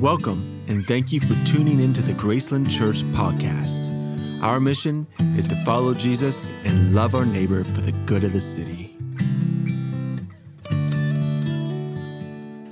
Welcome, 0.00 0.62
and 0.68 0.86
thank 0.86 1.10
you 1.10 1.18
for 1.18 1.34
tuning 1.44 1.80
into 1.80 2.02
the 2.02 2.12
Graceland 2.12 2.70
Church 2.70 3.02
podcast. 3.06 3.90
Our 4.40 4.60
mission 4.60 5.08
is 5.36 5.48
to 5.48 5.56
follow 5.64 5.92
Jesus 5.92 6.52
and 6.62 6.94
love 6.94 7.16
our 7.16 7.26
neighbor 7.26 7.64
for 7.64 7.80
the 7.80 7.90
good 8.06 8.22
of 8.22 8.32
the 8.32 8.40
city. 8.40 8.96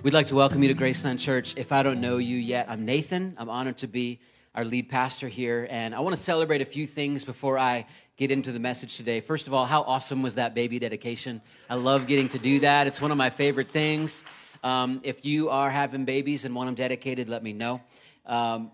We'd 0.04 0.14
like 0.14 0.26
to 0.26 0.36
welcome 0.36 0.62
you 0.62 0.72
to 0.72 0.80
Graceland 0.80 1.18
Church. 1.18 1.54
If 1.56 1.72
I 1.72 1.82
don't 1.82 2.00
know 2.00 2.18
you 2.18 2.36
yet, 2.36 2.70
I'm 2.70 2.84
Nathan. 2.84 3.34
I'm 3.38 3.50
honored 3.50 3.78
to 3.78 3.88
be 3.88 4.20
our 4.54 4.64
lead 4.64 4.88
pastor 4.88 5.26
here, 5.26 5.66
and 5.68 5.96
I 5.96 6.00
want 6.00 6.14
to 6.14 6.22
celebrate 6.22 6.62
a 6.62 6.64
few 6.64 6.86
things 6.86 7.24
before 7.24 7.58
I 7.58 7.86
get 8.18 8.30
into 8.30 8.52
the 8.52 8.60
message 8.60 8.96
today. 8.96 9.18
First 9.18 9.48
of 9.48 9.52
all, 9.52 9.66
how 9.66 9.82
awesome 9.82 10.22
was 10.22 10.36
that 10.36 10.54
baby 10.54 10.78
dedication? 10.78 11.42
I 11.68 11.74
love 11.74 12.06
getting 12.06 12.28
to 12.28 12.38
do 12.38 12.60
that. 12.60 12.86
It's 12.86 13.02
one 13.02 13.10
of 13.10 13.18
my 13.18 13.30
favorite 13.30 13.70
things. 13.70 14.22
Um, 14.62 15.00
if 15.04 15.24
you 15.24 15.50
are 15.50 15.70
having 15.70 16.04
babies 16.04 16.44
and 16.44 16.54
want 16.54 16.68
them 16.68 16.74
dedicated, 16.74 17.28
let 17.28 17.42
me 17.42 17.52
know. 17.52 17.80
Um, 18.24 18.70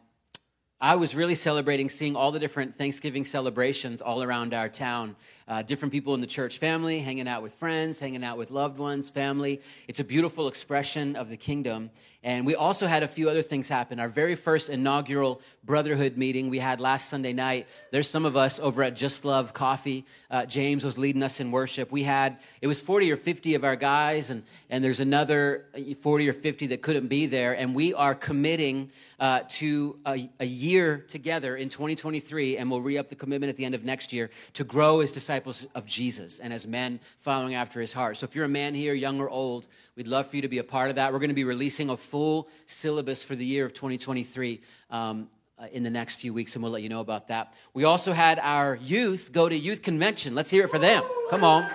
I 0.80 0.96
was 0.96 1.14
really 1.14 1.36
celebrating 1.36 1.88
seeing 1.88 2.16
all 2.16 2.32
the 2.32 2.40
different 2.40 2.76
Thanksgiving 2.76 3.24
celebrations 3.24 4.02
all 4.02 4.22
around 4.22 4.52
our 4.52 4.68
town. 4.68 5.14
Uh, 5.48 5.62
different 5.62 5.92
people 5.92 6.14
in 6.14 6.20
the 6.20 6.26
church 6.26 6.58
family, 6.58 7.00
hanging 7.00 7.28
out 7.28 7.42
with 7.42 7.54
friends, 7.54 7.98
hanging 7.98 8.24
out 8.24 8.38
with 8.38 8.50
loved 8.50 8.78
ones, 8.78 9.10
family. 9.10 9.60
It's 9.88 10.00
a 10.00 10.04
beautiful 10.04 10.48
expression 10.48 11.16
of 11.16 11.30
the 11.30 11.36
kingdom. 11.36 11.90
And 12.24 12.46
we 12.46 12.54
also 12.54 12.86
had 12.86 13.02
a 13.02 13.08
few 13.08 13.28
other 13.28 13.42
things 13.42 13.68
happen. 13.68 13.98
Our 13.98 14.08
very 14.08 14.36
first 14.36 14.70
inaugural 14.70 15.40
brotherhood 15.64 16.16
meeting 16.16 16.50
we 16.50 16.60
had 16.60 16.78
last 16.78 17.08
Sunday 17.08 17.32
night. 17.32 17.66
There's 17.90 18.08
some 18.08 18.24
of 18.24 18.36
us 18.36 18.60
over 18.60 18.84
at 18.84 18.94
Just 18.94 19.24
Love 19.24 19.52
Coffee. 19.52 20.06
Uh, 20.30 20.46
James 20.46 20.84
was 20.84 20.96
leading 20.96 21.24
us 21.24 21.40
in 21.40 21.50
worship. 21.50 21.90
We 21.90 22.04
had, 22.04 22.38
it 22.60 22.68
was 22.68 22.80
40 22.80 23.10
or 23.10 23.16
50 23.16 23.56
of 23.56 23.64
our 23.64 23.74
guys, 23.74 24.30
and, 24.30 24.44
and 24.70 24.84
there's 24.84 25.00
another 25.00 25.66
40 26.00 26.28
or 26.28 26.32
50 26.32 26.68
that 26.68 26.80
couldn't 26.80 27.08
be 27.08 27.26
there. 27.26 27.54
And 27.54 27.74
we 27.74 27.92
are 27.92 28.14
committing 28.14 28.92
uh, 29.18 29.40
to 29.48 29.98
a, 30.06 30.28
a 30.38 30.46
year 30.46 31.04
together 31.08 31.56
in 31.56 31.68
2023, 31.68 32.56
and 32.56 32.70
we'll 32.70 32.80
re 32.80 32.98
up 32.98 33.08
the 33.08 33.16
commitment 33.16 33.50
at 33.50 33.56
the 33.56 33.64
end 33.64 33.74
of 33.74 33.84
next 33.84 34.12
year 34.12 34.30
to 34.54 34.64
grow 34.64 35.00
as 35.00 35.10
disciples 35.10 35.31
of 35.74 35.86
Jesus 35.86 36.38
and 36.38 36.52
as 36.52 36.66
men 36.66 37.00
following 37.18 37.54
after 37.54 37.80
his 37.80 37.92
heart. 37.92 38.16
So 38.16 38.24
if 38.24 38.34
you're 38.34 38.44
a 38.44 38.48
man 38.48 38.74
here, 38.74 38.94
young 38.94 39.20
or 39.20 39.30
old, 39.30 39.68
we'd 39.96 40.08
love 40.08 40.26
for 40.26 40.36
you 40.36 40.42
to 40.42 40.48
be 40.48 40.58
a 40.58 40.64
part 40.64 40.90
of 40.90 40.96
that. 40.96 41.12
We're 41.12 41.18
going 41.18 41.30
to 41.30 41.34
be 41.34 41.44
releasing 41.44 41.90
a 41.90 41.96
full 41.96 42.48
syllabus 42.66 43.24
for 43.24 43.34
the 43.34 43.44
year 43.44 43.64
of 43.64 43.72
2023. 43.72 44.60
Um, 44.90 45.28
uh, 45.58 45.66
in 45.70 45.84
the 45.84 45.90
next 45.90 46.16
few 46.16 46.34
weeks, 46.34 46.56
and 46.56 46.62
we'll 46.62 46.72
let 46.72 46.82
you 46.82 46.88
know 46.88 47.00
about 47.00 47.28
that. 47.28 47.54
We 47.72 47.84
also 47.84 48.12
had 48.12 48.40
our 48.40 48.76
youth 48.82 49.30
go 49.32 49.48
to 49.48 49.54
youth 49.54 49.82
convention. 49.82 50.34
Let's 50.34 50.50
hear 50.50 50.64
it 50.64 50.70
for 50.70 50.78
them. 50.78 51.04
Come 51.30 51.44
on. 51.44 51.68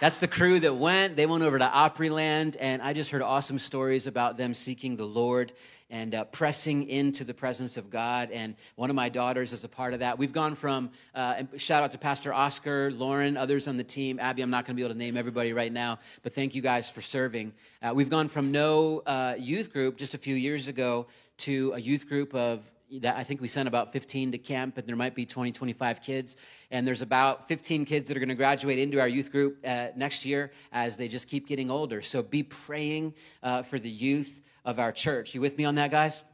That's 0.00 0.20
the 0.20 0.28
crew 0.28 0.60
that 0.60 0.74
went. 0.74 1.16
They 1.16 1.24
went 1.24 1.44
over 1.44 1.58
to 1.58 1.66
Opryland, 1.66 2.56
and 2.60 2.82
I 2.82 2.92
just 2.92 3.10
heard 3.10 3.22
awesome 3.22 3.58
stories 3.58 4.06
about 4.06 4.36
them 4.36 4.52
seeking 4.52 4.96
the 4.96 5.06
Lord 5.06 5.52
and 5.94 6.12
uh, 6.12 6.24
pressing 6.24 6.88
into 6.88 7.22
the 7.22 7.32
presence 7.32 7.76
of 7.76 7.88
God. 7.88 8.32
And 8.32 8.56
one 8.74 8.90
of 8.90 8.96
my 8.96 9.08
daughters 9.08 9.52
is 9.52 9.62
a 9.62 9.68
part 9.68 9.94
of 9.94 10.00
that. 10.00 10.18
We've 10.18 10.32
gone 10.32 10.56
from, 10.56 10.90
uh, 11.14 11.44
shout 11.56 11.84
out 11.84 11.92
to 11.92 11.98
Pastor 11.98 12.34
Oscar, 12.34 12.90
Lauren, 12.90 13.36
others 13.36 13.68
on 13.68 13.76
the 13.76 13.84
team. 13.84 14.18
Abby, 14.18 14.42
I'm 14.42 14.50
not 14.50 14.64
going 14.64 14.74
to 14.74 14.80
be 14.80 14.82
able 14.82 14.92
to 14.92 14.98
name 14.98 15.16
everybody 15.16 15.52
right 15.52 15.72
now, 15.72 16.00
but 16.24 16.34
thank 16.34 16.56
you 16.56 16.62
guys 16.62 16.90
for 16.90 17.00
serving. 17.00 17.52
Uh, 17.80 17.92
we've 17.94 18.10
gone 18.10 18.26
from 18.26 18.50
no 18.50 19.04
uh, 19.06 19.36
youth 19.38 19.72
group 19.72 19.96
just 19.96 20.14
a 20.14 20.18
few 20.18 20.34
years 20.34 20.66
ago 20.66 21.06
to 21.36 21.72
a 21.76 21.78
youth 21.78 22.08
group 22.08 22.34
of 22.34 22.68
that 23.00 23.16
I 23.16 23.22
think 23.22 23.40
we 23.40 23.48
sent 23.48 23.68
about 23.68 23.92
15 23.92 24.32
to 24.32 24.38
camp, 24.38 24.78
and 24.78 24.86
there 24.86 24.96
might 24.96 25.14
be 25.14 25.26
20, 25.26 25.52
25 25.52 26.02
kids. 26.02 26.36
And 26.70 26.86
there's 26.86 27.02
about 27.02 27.48
15 27.48 27.84
kids 27.84 28.08
that 28.08 28.16
are 28.16 28.20
going 28.20 28.28
to 28.28 28.34
graduate 28.34 28.78
into 28.78 29.00
our 29.00 29.08
youth 29.08 29.32
group 29.32 29.58
uh, 29.64 29.88
next 29.96 30.24
year 30.24 30.52
as 30.72 30.96
they 30.96 31.08
just 31.08 31.28
keep 31.28 31.46
getting 31.46 31.70
older. 31.70 32.02
So 32.02 32.22
be 32.22 32.42
praying 32.42 33.14
uh, 33.42 33.62
for 33.62 33.78
the 33.78 33.90
youth 33.90 34.42
of 34.64 34.78
our 34.78 34.92
church. 34.92 35.34
You 35.34 35.40
with 35.40 35.58
me 35.58 35.64
on 35.64 35.74
that, 35.76 35.90
guys? 35.90 36.24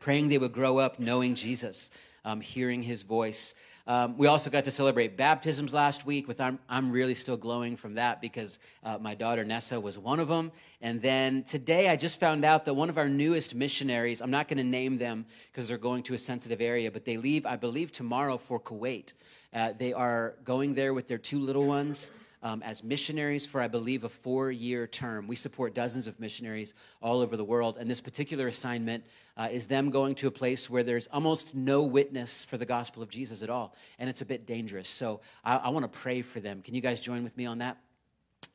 Praying 0.00 0.28
they 0.28 0.38
would 0.38 0.52
grow 0.52 0.78
up 0.78 0.98
knowing 0.98 1.34
Jesus, 1.34 1.90
um, 2.24 2.40
hearing 2.40 2.82
his 2.82 3.02
voice. 3.02 3.54
Um, 3.86 4.18
we 4.18 4.26
also 4.26 4.50
got 4.50 4.64
to 4.64 4.70
celebrate 4.70 5.16
baptisms 5.16 5.72
last 5.72 6.04
week. 6.04 6.28
With 6.28 6.40
I'm, 6.40 6.58
I'm 6.68 6.92
really 6.92 7.14
still 7.14 7.38
glowing 7.38 7.74
from 7.74 7.94
that 7.94 8.20
because 8.20 8.58
uh, 8.84 8.98
my 8.98 9.14
daughter 9.14 9.44
Nessa 9.44 9.80
was 9.80 9.98
one 9.98 10.20
of 10.20 10.28
them. 10.28 10.52
And 10.82 11.00
then 11.00 11.42
today 11.42 11.88
I 11.88 11.96
just 11.96 12.20
found 12.20 12.44
out 12.44 12.66
that 12.66 12.74
one 12.74 12.90
of 12.90 12.98
our 12.98 13.08
newest 13.08 13.54
missionaries. 13.54 14.20
I'm 14.20 14.30
not 14.30 14.46
going 14.46 14.58
to 14.58 14.64
name 14.64 14.98
them 14.98 15.24
because 15.50 15.68
they're 15.68 15.78
going 15.78 16.02
to 16.04 16.14
a 16.14 16.18
sensitive 16.18 16.60
area, 16.60 16.90
but 16.90 17.06
they 17.06 17.16
leave, 17.16 17.46
I 17.46 17.56
believe, 17.56 17.90
tomorrow 17.90 18.36
for 18.36 18.60
Kuwait. 18.60 19.14
Uh, 19.54 19.72
they 19.78 19.94
are 19.94 20.34
going 20.44 20.74
there 20.74 20.92
with 20.92 21.08
their 21.08 21.16
two 21.16 21.40
little 21.40 21.64
ones 21.64 22.10
um, 22.42 22.62
as 22.62 22.84
missionaries 22.84 23.46
for, 23.46 23.60
I 23.60 23.68
believe, 23.68 24.04
a 24.04 24.08
four 24.08 24.50
year 24.50 24.86
term. 24.86 25.26
We 25.26 25.36
support 25.36 25.74
dozens 25.74 26.06
of 26.06 26.18
missionaries 26.20 26.74
all 27.02 27.20
over 27.20 27.36
the 27.36 27.44
world, 27.44 27.76
and 27.78 27.90
this 27.90 28.00
particular 28.00 28.48
assignment 28.48 29.04
uh, 29.36 29.48
is 29.50 29.66
them 29.66 29.90
going 29.90 30.14
to 30.16 30.26
a 30.26 30.30
place 30.30 30.68
where 30.68 30.82
there's 30.82 31.06
almost 31.08 31.54
no 31.54 31.82
witness 31.82 32.44
for 32.44 32.56
the 32.56 32.66
gospel 32.66 33.02
of 33.02 33.08
Jesus 33.08 33.42
at 33.42 33.50
all, 33.50 33.74
and 33.98 34.08
it's 34.08 34.22
a 34.22 34.26
bit 34.26 34.46
dangerous. 34.46 34.88
So 34.88 35.20
I, 35.44 35.56
I 35.56 35.68
want 35.70 35.90
to 35.90 35.98
pray 35.98 36.22
for 36.22 36.40
them. 36.40 36.62
Can 36.62 36.74
you 36.74 36.80
guys 36.80 37.00
join 37.00 37.24
with 37.24 37.36
me 37.36 37.46
on 37.46 37.58
that? 37.58 37.78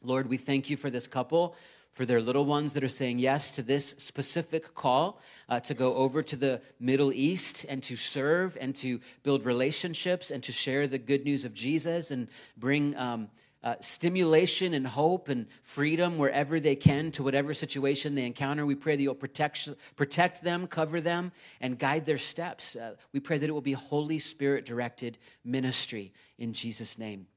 Lord, 0.02 0.28
we 0.28 0.38
thank 0.38 0.70
you 0.70 0.78
for 0.78 0.90
this 0.90 1.08
couple 1.08 1.56
for 1.94 2.06
their 2.06 2.22
little 2.22 2.46
ones 2.46 2.74
that 2.74 2.84
are 2.84 2.90
saying 2.90 3.20
yes 3.20 3.52
to 3.52 3.62
this 3.62 3.90
specific 4.00 4.74
call 4.74 5.22
uh, 5.48 5.60
to 5.60 5.76
go 5.76 5.94
over 5.96 6.24
to 6.24 6.36
the 6.36 6.60
Middle 6.80 7.14
East 7.14 7.66
and 7.70 7.84
to 7.84 7.96
serve 7.96 8.58
and 8.60 8.76
to 8.76 9.00
build 9.22 9.46
relationships 9.46 10.32
and 10.32 10.42
to 10.44 10.52
share 10.52 10.88
the 10.88 10.98
good 10.98 11.24
news 11.24 11.46
of 11.46 11.54
Jesus 11.54 12.10
and 12.10 12.28
bring 12.58 12.98
um, 12.98 13.30
uh, 13.64 13.76
stimulation 13.80 14.74
and 14.74 14.86
hope 14.86 15.30
and 15.30 15.48
freedom 15.62 16.18
wherever 16.18 16.60
they 16.60 16.76
can 16.76 17.12
to 17.12 17.24
whatever 17.24 17.54
situation 17.54 18.16
they 18.16 18.26
encounter. 18.26 18.66
We 18.66 18.76
pray 18.76 18.96
that 18.96 19.02
you'll 19.02 19.16
protect, 19.16 19.70
protect 19.96 20.44
them, 20.44 20.68
cover 20.68 21.00
them, 21.00 21.32
and 21.62 21.80
guide 21.80 22.06
their 22.06 22.18
steps. 22.18 22.76
Uh, 22.76 22.96
we 23.14 23.20
pray 23.20 23.38
that 23.38 23.48
it 23.48 23.54
will 23.54 23.62
be 23.62 23.74
Holy 23.74 24.20
Spirit 24.20 24.66
directed 24.66 25.18
ministry 25.46 26.14
in 26.38 26.54
Jesus' 26.54 26.98
name. 26.98 27.28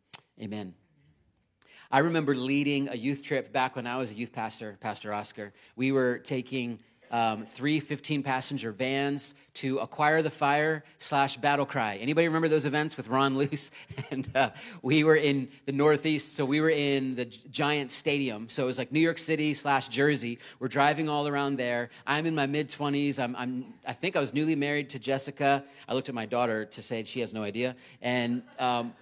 Amen. 0.41 0.75
I 1.91 2.01
remember 2.01 2.35
leading 2.35 2.89
a 2.89 2.97
youth 2.97 3.23
trip 3.23 3.53
back 3.53 3.77
when 3.77 3.87
I 3.87 3.97
was 3.97 4.11
a 4.11 4.15
youth 4.15 4.33
pastor, 4.33 4.77
Pastor 4.81 5.13
Oscar. 5.13 5.53
We 5.77 5.93
were 5.93 6.19
taking 6.19 6.81
um, 7.17 7.47
three 7.47 7.81
15 7.81 8.23
passenger 8.23 8.73
vans 8.73 9.35
to 9.55 9.79
acquire 9.79 10.21
the 10.21 10.29
fire 10.29 10.85
slash 10.99 11.39
battle 11.39 11.65
cry. 11.65 11.97
Anybody 11.97 12.27
remember 12.27 12.49
those 12.49 12.67
events 12.67 12.99
with 12.99 13.09
ron 13.09 13.39
luce? 13.39 13.71
And 14.11 14.29
uh, 14.37 14.51
we 14.83 15.03
were 15.03 15.17
in 15.17 15.49
the 15.65 15.73
northeast 15.73 16.37
so 16.37 16.45
we 16.45 16.61
were 16.61 16.69
in 16.69 17.15
the 17.15 17.25
giant 17.25 17.91
stadium. 17.91 18.51
So 18.51 18.65
it 18.65 18.67
was 18.67 18.77
like 18.77 18.93
new 18.93 19.01
york 19.01 19.17
city 19.17 19.55
slash 19.55 19.89
jersey. 19.89 20.39
We're 20.59 20.69
driving 20.69 21.09
all 21.09 21.27
around 21.27 21.57
there. 21.57 21.89
I'm 22.07 22.27
in 22.27 22.35
my 22.35 22.47
mid-20s 22.47 23.19
I'm, 23.19 23.35
I'm, 23.35 23.65
i 23.87 23.95
think 23.95 24.15
i 24.15 24.21
was 24.21 24.35
newly 24.35 24.55
married 24.55 24.91
to 24.91 24.99
jessica. 24.99 25.65
I 25.89 25.95
looked 25.95 26.11
at 26.11 26.15
my 26.15 26.27
daughter 26.27 26.67
to 26.67 26.83
say 26.83 27.03
she 27.05 27.21
has 27.21 27.33
no 27.33 27.43
idea. 27.43 27.77
And 28.03 28.43
um, 28.59 28.93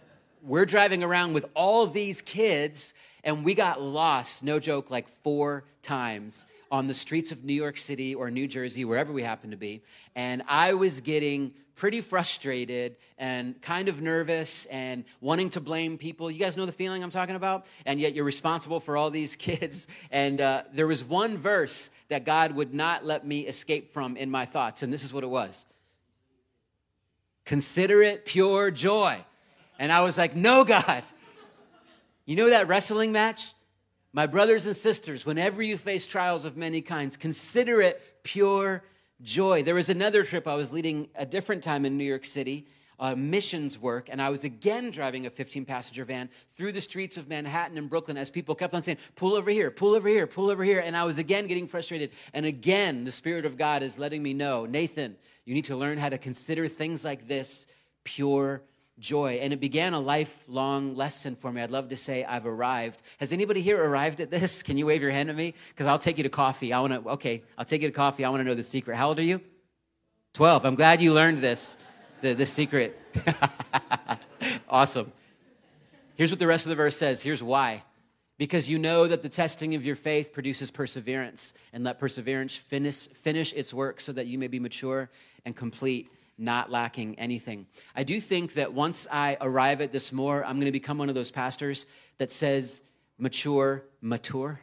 we're 0.41 0.66
driving 0.66 1.03
around 1.03 1.32
with 1.32 1.47
all 1.54 1.88
these 1.88 2.22
kids 2.22 2.94
and 3.24 3.44
we 3.44 3.54
got 3.54 3.82
lost 3.82 4.44
no 4.44 4.60
joke 4.60 4.88
like 4.88 5.08
four 5.08 5.64
times 5.82 6.47
on 6.74 6.88
the 6.88 6.94
streets 6.94 7.30
of 7.30 7.44
New 7.44 7.54
York 7.54 7.76
City 7.76 8.16
or 8.16 8.32
New 8.32 8.48
Jersey, 8.48 8.84
wherever 8.84 9.12
we 9.12 9.22
happen 9.22 9.52
to 9.52 9.56
be. 9.56 9.80
And 10.16 10.42
I 10.48 10.74
was 10.74 11.00
getting 11.02 11.54
pretty 11.76 12.00
frustrated 12.00 12.96
and 13.16 13.62
kind 13.62 13.88
of 13.88 14.02
nervous 14.02 14.66
and 14.66 15.04
wanting 15.20 15.50
to 15.50 15.60
blame 15.60 15.98
people. 15.98 16.28
You 16.32 16.40
guys 16.40 16.56
know 16.56 16.66
the 16.66 16.72
feeling 16.72 17.04
I'm 17.04 17.10
talking 17.10 17.36
about? 17.36 17.66
And 17.86 18.00
yet 18.00 18.16
you're 18.16 18.24
responsible 18.24 18.80
for 18.80 18.96
all 18.96 19.10
these 19.10 19.36
kids. 19.48 19.86
And 20.10 20.40
uh, 20.40 20.64
there 20.72 20.88
was 20.88 21.04
one 21.04 21.36
verse 21.36 21.90
that 22.08 22.24
God 22.24 22.56
would 22.56 22.74
not 22.74 23.04
let 23.04 23.24
me 23.24 23.42
escape 23.42 23.92
from 23.92 24.16
in 24.16 24.28
my 24.28 24.44
thoughts, 24.44 24.82
and 24.82 24.92
this 24.92 25.04
is 25.04 25.14
what 25.14 25.22
it 25.22 25.30
was 25.30 25.66
Consider 27.44 28.02
it 28.02 28.24
pure 28.24 28.72
joy. 28.72 29.24
And 29.78 29.92
I 29.92 30.00
was 30.00 30.18
like, 30.18 30.34
No, 30.34 30.65
God. 30.65 31.04
You 32.27 32.34
know 32.34 32.50
that 32.50 32.66
wrestling 32.66 33.12
match? 33.12 33.54
My 34.16 34.28
brothers 34.28 34.65
and 34.65 34.77
sisters, 34.77 35.27
whenever 35.27 35.61
you 35.61 35.77
face 35.77 36.07
trials 36.07 36.45
of 36.45 36.57
many 36.57 36.83
kinds, 36.83 37.16
consider 37.16 37.81
it 37.81 38.01
pure 38.22 38.84
joy. 39.22 39.65
There 39.65 39.75
was 39.75 39.89
another 39.89 40.22
trip 40.22 40.47
I 40.47 40.55
was 40.55 40.72
leading 40.72 41.09
a 41.16 41.27
different 41.27 41.65
time 41.65 41.84
in 41.84 41.99
New 41.99 42.05
York 42.05 42.25
City, 42.25 42.69
uh, 43.01 43.16
missions 43.16 43.77
work, 43.77 44.09
and 44.09 44.22
I 44.22 44.31
was 44.31 44.45
again 44.45 44.93
driving 44.93 45.27
a 45.27 45.31
15 45.31 45.65
passenger 45.65 46.05
van 46.05 46.28
through 46.55 46.71
the 46.71 46.81
streets 46.81 47.16
of 47.16 47.27
Manhattan 47.27 47.77
and 47.77 47.91
Brooklyn 47.91 48.16
as 48.16 48.31
people 48.31 48.55
kept 48.55 48.72
on 48.72 48.83
saying, 48.83 48.99
Pull 49.16 49.34
over 49.34 49.51
here, 49.51 49.72
pull 49.72 49.97
over 49.97 50.09
here, 50.09 50.28
pull 50.28 50.49
over 50.49 50.63
here. 50.63 50.78
And 50.78 50.97
I 50.97 51.03
was 51.03 51.19
again 51.19 51.49
getting 51.49 51.66
frustrated. 51.66 52.13
And 52.33 52.47
again, 52.47 53.03
the 53.03 53.11
Spirit 53.11 53.45
of 53.45 53.57
God 53.57 53.83
is 53.83 53.99
letting 53.99 54.22
me 54.22 54.33
know, 54.33 54.65
Nathan, 54.65 55.16
you 55.45 55.55
need 55.55 55.65
to 55.65 55.77
learn 55.77 55.99
how 55.99 56.09
to 56.09 56.19
consider 56.19 56.69
things 56.69 57.05
like 57.05 57.27
this 57.27 57.66
pure 58.05 58.63
joy. 58.98 59.38
And 59.42 59.52
it 59.52 59.60
began 59.60 59.92
a 59.94 60.00
lifelong 60.00 60.94
lesson 60.94 61.36
for 61.36 61.52
me. 61.52 61.60
I'd 61.60 61.70
love 61.70 61.88
to 61.88 61.96
say 61.96 62.24
I've 62.24 62.46
arrived. 62.46 63.02
Has 63.18 63.32
anybody 63.32 63.60
here 63.60 63.82
arrived 63.82 64.20
at 64.20 64.30
this? 64.30 64.62
Can 64.62 64.78
you 64.78 64.86
wave 64.86 65.02
your 65.02 65.10
hand 65.10 65.30
at 65.30 65.36
me? 65.36 65.54
Because 65.70 65.86
I'll 65.86 65.98
take 65.98 66.16
you 66.16 66.24
to 66.24 66.30
coffee. 66.30 66.72
I 66.72 66.80
want 66.80 66.92
to, 66.92 67.10
okay, 67.10 67.42
I'll 67.58 67.64
take 67.64 67.82
you 67.82 67.88
to 67.88 67.94
coffee. 67.94 68.24
I 68.24 68.28
want 68.30 68.41
to 68.41 68.44
know 68.44 68.54
the 68.54 68.62
secret. 68.62 68.96
How 68.96 69.08
old 69.08 69.18
are 69.18 69.22
you? 69.22 69.41
12. 70.34 70.64
I'm 70.64 70.74
glad 70.74 71.00
you 71.00 71.12
learned 71.12 71.38
this, 71.38 71.76
the, 72.20 72.34
the 72.34 72.46
secret. 72.46 73.00
awesome. 74.68 75.12
Here's 76.16 76.30
what 76.30 76.38
the 76.38 76.46
rest 76.46 76.64
of 76.66 76.70
the 76.70 76.76
verse 76.76 76.96
says. 76.96 77.22
Here's 77.22 77.42
why. 77.42 77.82
because 78.36 78.68
you 78.68 78.78
know 78.78 79.06
that 79.06 79.22
the 79.22 79.28
testing 79.28 79.74
of 79.74 79.86
your 79.86 79.96
faith 79.96 80.32
produces 80.32 80.70
perseverance, 80.70 81.54
and 81.72 81.84
let 81.84 81.98
perseverance 81.98 82.56
finish, 82.56 83.08
finish 83.08 83.52
its 83.52 83.72
work 83.72 84.00
so 84.00 84.12
that 84.12 84.26
you 84.26 84.38
may 84.38 84.48
be 84.48 84.58
mature 84.58 85.08
and 85.44 85.54
complete, 85.54 86.10
not 86.36 86.71
lacking 86.71 87.19
anything. 87.19 87.66
I 87.95 88.03
do 88.03 88.21
think 88.21 88.54
that 88.54 88.72
once 88.72 89.07
I 89.10 89.36
arrive 89.41 89.81
at 89.81 89.92
this 89.92 90.13
more, 90.13 90.45
I'm 90.45 90.57
going 90.57 90.66
to 90.66 90.72
become 90.72 90.98
one 90.98 91.09
of 91.09 91.15
those 91.15 91.31
pastors 91.31 91.86
that 92.19 92.33
says 92.33 92.83
mature, 93.19 93.84
mature. 94.01 94.60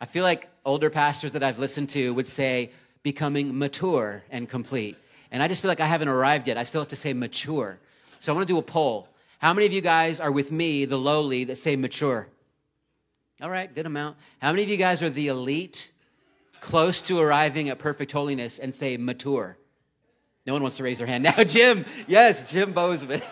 I 0.00 0.06
feel 0.06 0.24
like 0.24 0.48
older 0.64 0.88
pastors 0.88 1.32
that 1.32 1.42
I've 1.42 1.58
listened 1.58 1.90
to 1.90 2.14
would 2.14 2.28
say 2.28 2.70
becoming 3.02 3.58
mature 3.58 4.24
and 4.30 4.48
complete. 4.48 4.96
And 5.30 5.42
I 5.42 5.48
just 5.48 5.62
feel 5.62 5.68
like 5.70 5.80
I 5.80 5.86
haven't 5.86 6.08
arrived 6.08 6.48
yet. 6.48 6.56
I 6.56 6.64
still 6.64 6.80
have 6.80 6.88
to 6.88 6.96
say 6.96 7.12
mature. 7.12 7.78
So 8.18 8.32
I 8.32 8.34
want 8.34 8.46
to 8.46 8.52
do 8.52 8.58
a 8.58 8.62
poll. 8.62 9.08
How 9.38 9.52
many 9.54 9.66
of 9.66 9.72
you 9.72 9.80
guys 9.80 10.20
are 10.20 10.30
with 10.30 10.52
me, 10.52 10.84
the 10.84 10.98
lowly, 10.98 11.44
that 11.44 11.56
say 11.56 11.76
mature? 11.76 12.28
All 13.40 13.48
right, 13.48 13.74
good 13.74 13.86
amount. 13.86 14.18
How 14.38 14.52
many 14.52 14.62
of 14.62 14.68
you 14.68 14.76
guys 14.76 15.02
are 15.02 15.08
the 15.08 15.28
elite, 15.28 15.92
close 16.60 17.02
to 17.02 17.18
arriving 17.18 17.68
at 17.68 17.78
perfect 17.78 18.12
holiness, 18.12 18.58
and 18.58 18.74
say 18.74 18.96
mature? 18.96 19.56
No 20.46 20.54
one 20.54 20.62
wants 20.62 20.78
to 20.78 20.84
raise 20.84 20.98
their 20.98 21.06
hand 21.06 21.24
now. 21.36 21.44
Jim, 21.44 21.84
yes, 22.06 22.50
Jim 22.50 22.72
Bozeman. 22.72 23.22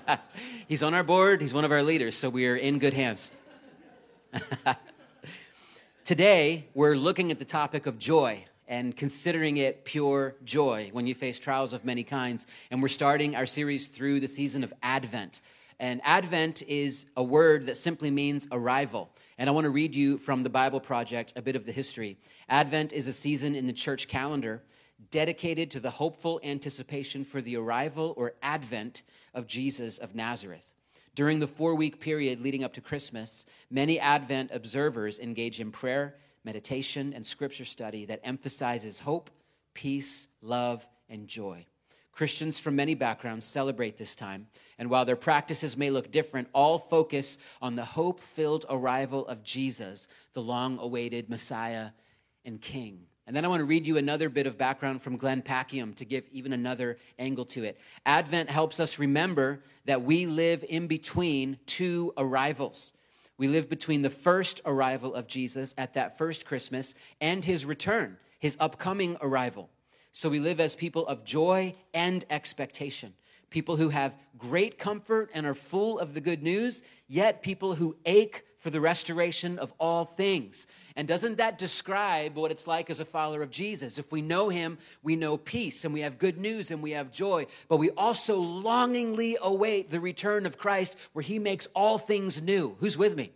He's 0.68 0.82
on 0.82 0.94
our 0.94 1.04
board, 1.04 1.42
he's 1.42 1.52
one 1.52 1.66
of 1.66 1.72
our 1.72 1.82
leaders, 1.82 2.16
so 2.16 2.30
we 2.30 2.46
are 2.46 2.56
in 2.56 2.78
good 2.78 2.94
hands. 2.94 3.30
Today, 6.04 6.66
we're 6.72 6.94
looking 6.94 7.30
at 7.30 7.38
the 7.38 7.44
topic 7.44 7.84
of 7.84 7.98
joy 7.98 8.44
and 8.66 8.96
considering 8.96 9.58
it 9.58 9.84
pure 9.84 10.34
joy 10.44 10.88
when 10.92 11.06
you 11.06 11.14
face 11.14 11.38
trials 11.38 11.74
of 11.74 11.84
many 11.84 12.04
kinds. 12.04 12.46
And 12.70 12.80
we're 12.80 12.88
starting 12.88 13.36
our 13.36 13.44
series 13.44 13.88
through 13.88 14.20
the 14.20 14.28
season 14.28 14.64
of 14.64 14.72
Advent. 14.82 15.42
And 15.78 16.00
Advent 16.04 16.62
is 16.62 17.04
a 17.18 17.22
word 17.22 17.66
that 17.66 17.76
simply 17.76 18.10
means 18.10 18.48
arrival. 18.50 19.10
And 19.38 19.48
I 19.48 19.52
want 19.52 19.64
to 19.64 19.70
read 19.70 19.94
you 19.94 20.18
from 20.18 20.42
the 20.42 20.50
Bible 20.50 20.80
Project 20.80 21.32
a 21.36 21.42
bit 21.42 21.56
of 21.56 21.66
the 21.66 21.72
history. 21.72 22.18
Advent 22.48 22.92
is 22.92 23.06
a 23.06 23.12
season 23.12 23.54
in 23.54 23.66
the 23.66 23.72
church 23.72 24.08
calendar 24.08 24.62
dedicated 25.10 25.70
to 25.72 25.80
the 25.80 25.90
hopeful 25.90 26.40
anticipation 26.44 27.24
for 27.24 27.40
the 27.40 27.56
arrival 27.56 28.14
or 28.16 28.34
advent 28.42 29.02
of 29.34 29.46
Jesus 29.46 29.98
of 29.98 30.14
Nazareth. 30.14 30.66
During 31.14 31.40
the 31.40 31.46
four 31.46 31.74
week 31.74 32.00
period 32.00 32.40
leading 32.40 32.64
up 32.64 32.74
to 32.74 32.80
Christmas, 32.80 33.44
many 33.70 33.98
Advent 33.98 34.50
observers 34.52 35.18
engage 35.18 35.60
in 35.60 35.70
prayer 35.70 36.16
meditation, 36.44 37.12
and 37.14 37.26
scripture 37.26 37.64
study 37.64 38.04
that 38.06 38.20
emphasizes 38.24 39.00
hope, 39.00 39.30
peace, 39.74 40.28
love, 40.40 40.86
and 41.08 41.28
joy. 41.28 41.66
Christians 42.12 42.60
from 42.60 42.76
many 42.76 42.94
backgrounds 42.94 43.46
celebrate 43.46 43.96
this 43.96 44.14
time, 44.14 44.46
and 44.78 44.90
while 44.90 45.04
their 45.04 45.16
practices 45.16 45.76
may 45.76 45.90
look 45.90 46.10
different, 46.10 46.48
all 46.52 46.78
focus 46.78 47.38
on 47.62 47.74
the 47.74 47.84
hope 47.84 48.20
filled 48.20 48.66
arrival 48.68 49.26
of 49.26 49.42
Jesus, 49.42 50.08
the 50.34 50.42
long 50.42 50.78
awaited 50.78 51.30
Messiah 51.30 51.88
and 52.44 52.60
King. 52.60 53.06
And 53.26 53.34
then 53.34 53.44
I 53.44 53.48
want 53.48 53.60
to 53.60 53.64
read 53.64 53.86
you 53.86 53.96
another 53.96 54.28
bit 54.28 54.46
of 54.46 54.58
background 54.58 55.00
from 55.00 55.16
Glenn 55.16 55.42
Packiam 55.42 55.94
to 55.96 56.04
give 56.04 56.28
even 56.32 56.52
another 56.52 56.98
angle 57.18 57.44
to 57.46 57.64
it. 57.64 57.78
Advent 58.04 58.50
helps 58.50 58.80
us 58.80 58.98
remember 58.98 59.62
that 59.84 60.02
we 60.02 60.26
live 60.26 60.64
in 60.68 60.88
between 60.88 61.58
two 61.66 62.12
arrivals. 62.16 62.92
We 63.38 63.48
live 63.48 63.70
between 63.70 64.02
the 64.02 64.10
first 64.10 64.60
arrival 64.66 65.14
of 65.14 65.28
Jesus 65.28 65.74
at 65.78 65.94
that 65.94 66.18
first 66.18 66.44
Christmas 66.44 66.94
and 67.20 67.44
his 67.44 67.64
return, 67.64 68.18
his 68.38 68.56
upcoming 68.60 69.16
arrival. 69.22 69.70
So 70.12 70.28
we 70.28 70.40
live 70.40 70.60
as 70.60 70.76
people 70.76 71.06
of 71.06 71.24
joy 71.24 71.74
and 71.94 72.22
expectation, 72.28 73.14
people 73.48 73.76
who 73.76 73.88
have 73.88 74.14
great 74.36 74.78
comfort 74.78 75.30
and 75.32 75.46
are 75.46 75.54
full 75.54 75.98
of 75.98 76.12
the 76.12 76.20
good 76.20 76.42
news, 76.42 76.82
yet 77.08 77.42
people 77.42 77.74
who 77.74 77.96
ache 78.04 78.44
for 78.58 78.68
the 78.68 78.80
restoration 78.80 79.58
of 79.58 79.72
all 79.80 80.04
things. 80.04 80.66
And 80.96 81.08
doesn't 81.08 81.38
that 81.38 81.58
describe 81.58 82.36
what 82.36 82.50
it's 82.50 82.66
like 82.66 82.90
as 82.90 83.00
a 83.00 83.04
follower 83.04 83.42
of 83.42 83.50
Jesus? 83.50 83.98
If 83.98 84.12
we 84.12 84.20
know 84.20 84.50
him, 84.50 84.78
we 85.02 85.16
know 85.16 85.36
peace 85.38 85.84
and 85.84 85.94
we 85.94 86.02
have 86.02 86.18
good 86.18 86.38
news 86.38 86.70
and 86.70 86.82
we 86.82 86.92
have 86.92 87.10
joy, 87.10 87.46
but 87.68 87.78
we 87.78 87.90
also 87.90 88.36
longingly 88.36 89.38
await 89.40 89.90
the 89.90 89.98
return 89.98 90.44
of 90.44 90.58
Christ 90.58 90.96
where 91.14 91.22
he 91.22 91.38
makes 91.38 91.66
all 91.74 91.98
things 91.98 92.42
new. 92.42 92.76
Who's 92.78 92.98
with 92.98 93.16
me? 93.16 93.32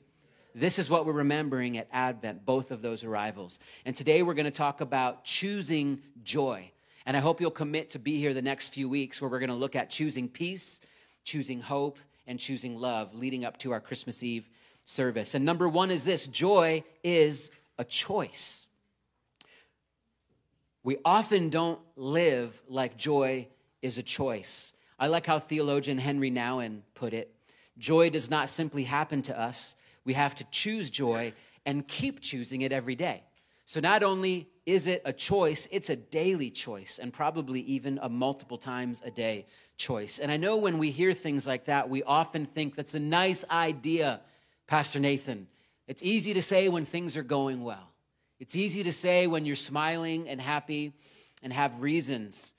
This 0.57 0.79
is 0.79 0.89
what 0.89 1.05
we're 1.05 1.13
remembering 1.13 1.77
at 1.77 1.87
Advent, 1.93 2.47
both 2.47 2.71
of 2.71 2.81
those 2.81 3.05
arrivals. 3.05 3.61
And 3.85 3.95
today 3.95 4.23
we're 4.23 4.33
going 4.33 4.47
to 4.47 4.51
talk 4.51 4.81
about 4.81 5.23
choosing 5.23 6.01
joy. 6.25 6.71
And 7.05 7.15
I 7.15 7.21
hope 7.21 7.43
you'll 7.43 7.51
commit 7.51 7.91
to 7.91 7.99
be 7.99 8.19
here 8.19 8.33
the 8.33 8.41
next 8.41 8.73
few 8.73 8.89
weeks 8.89 9.21
where 9.21 9.31
we're 9.31 9.39
going 9.39 9.51
to 9.51 9.55
look 9.55 9.77
at 9.77 9.91
choosing 9.91 10.31
peace, 10.31 10.81
choosing 11.25 11.61
hope, 11.61 11.99
and 12.27 12.41
choosing 12.41 12.81
love 12.81 13.15
leading 13.15 13.45
up 13.45 13.59
to 13.59 13.73
our 13.73 13.83
Christmas 13.83 14.23
Eve 14.23 14.49
service. 14.87 15.35
And 15.35 15.45
number 15.45 15.69
one 15.69 15.91
is 15.91 16.05
this 16.05 16.27
joy 16.27 16.85
is 17.05 17.51
a 17.79 17.85
choice. 17.85 18.67
We 20.83 20.97
often 21.05 21.51
don't 21.51 21.81
live 21.97 22.63
like 22.67 22.97
joy 22.97 23.49
is 23.83 23.99
a 23.99 24.03
choice. 24.03 24.73
I 24.99 25.09
like 25.09 25.27
how 25.27 25.39
theologian 25.39 25.99
Henri 25.99 26.31
Nouwen 26.31 26.81
put 26.95 27.13
it 27.13 27.31
joy 27.79 28.11
does 28.11 28.31
not 28.31 28.49
simply 28.49 28.85
happen 28.85 29.23
to 29.23 29.39
us, 29.39 29.75
we 30.07 30.15
have 30.15 30.35
to 30.37 30.45
choose 30.51 30.89
joy 30.89 31.35
and 31.67 31.87
keep 31.87 32.21
choosing 32.21 32.63
it 32.63 32.73
every 32.73 32.95
day. 32.95 33.25
So 33.67 33.81
not 33.81 34.03
only 34.03 34.49
is 34.65 34.87
it 34.87 35.03
a 35.05 35.13
choice, 35.13 35.69
it's 35.71 35.91
a 35.91 35.97
daily 35.97 36.51
choice 36.51 36.99
and 37.03 37.13
probably 37.13 37.61
even 37.63 37.99
a 38.01 38.09
multiple 38.09 38.57
times 38.57 39.03
a 39.05 39.11
day 39.11 39.47
choice. 39.77 40.19
And 40.21 40.33
I 40.33 40.37
know 40.37 40.57
when 40.57 40.79
we 40.79 40.91
hear 40.91 41.13
things 41.13 41.47
like 41.47 41.67
that, 41.67 41.91
we 41.91 42.03
often 42.05 42.47
think 42.47 42.77
that's 42.77 42.95
a 42.95 43.01
nice 43.01 43.45
idea 43.51 44.21
Pastor 44.67 44.99
Nathan. 44.99 45.47
It's 45.87 46.03
easy 46.03 46.35
to 46.35 46.43
say 46.43 46.69
when 46.69 46.85
things 46.85 47.17
are 47.17 47.23
going 47.23 47.63
well. 47.63 47.93
It's 48.41 48.57
easy 48.57 48.83
to 48.85 48.93
say 48.93 49.27
when 49.27 49.47
you're 49.47 49.57
smiling 49.57 50.29
and 50.29 50.41
happy 50.41 50.93
and 51.43 51.53
have 51.53 51.83
reasons 51.83 52.55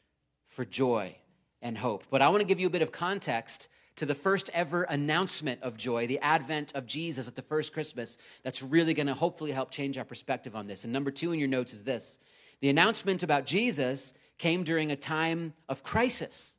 for 0.46 0.64
joy 0.64 1.16
and 1.62 1.78
hope. 1.78 2.06
But 2.10 2.22
I 2.22 2.30
want 2.30 2.42
to 2.42 2.48
give 2.48 2.60
you 2.60 2.68
a 2.68 2.72
bit 2.72 2.82
of 2.82 2.92
context 2.92 3.68
to 3.98 4.06
the 4.06 4.16
first 4.16 4.50
ever 4.54 4.84
announcement 4.84 5.62
of 5.62 5.78
joy, 5.78 6.08
the 6.08 6.20
advent 6.20 6.74
of 6.74 6.86
Jesus 6.86 7.28
at 7.28 7.36
the 7.36 7.42
first 7.42 7.74
Christmas. 7.74 8.18
That's 8.44 8.64
really 8.64 8.94
going 8.94 9.08
to 9.08 9.14
hopefully 9.14 9.52
help 9.52 9.72
change 9.72 9.98
our 9.98 10.06
perspective 10.06 10.56
on 10.56 10.68
this. 10.68 10.84
And 10.84 10.94
number 10.94 11.12
two 11.12 11.34
in 11.34 11.40
your 11.40 11.48
notes 11.48 11.74
is 11.74 11.84
this 11.84 12.20
the 12.62 12.70
announcement 12.70 13.24
about 13.24 13.46
Jesus 13.46 14.14
came 14.38 14.64
during 14.64 14.92
a 14.92 14.96
time 14.96 15.54
of 15.68 15.84
crisis. 15.84 16.56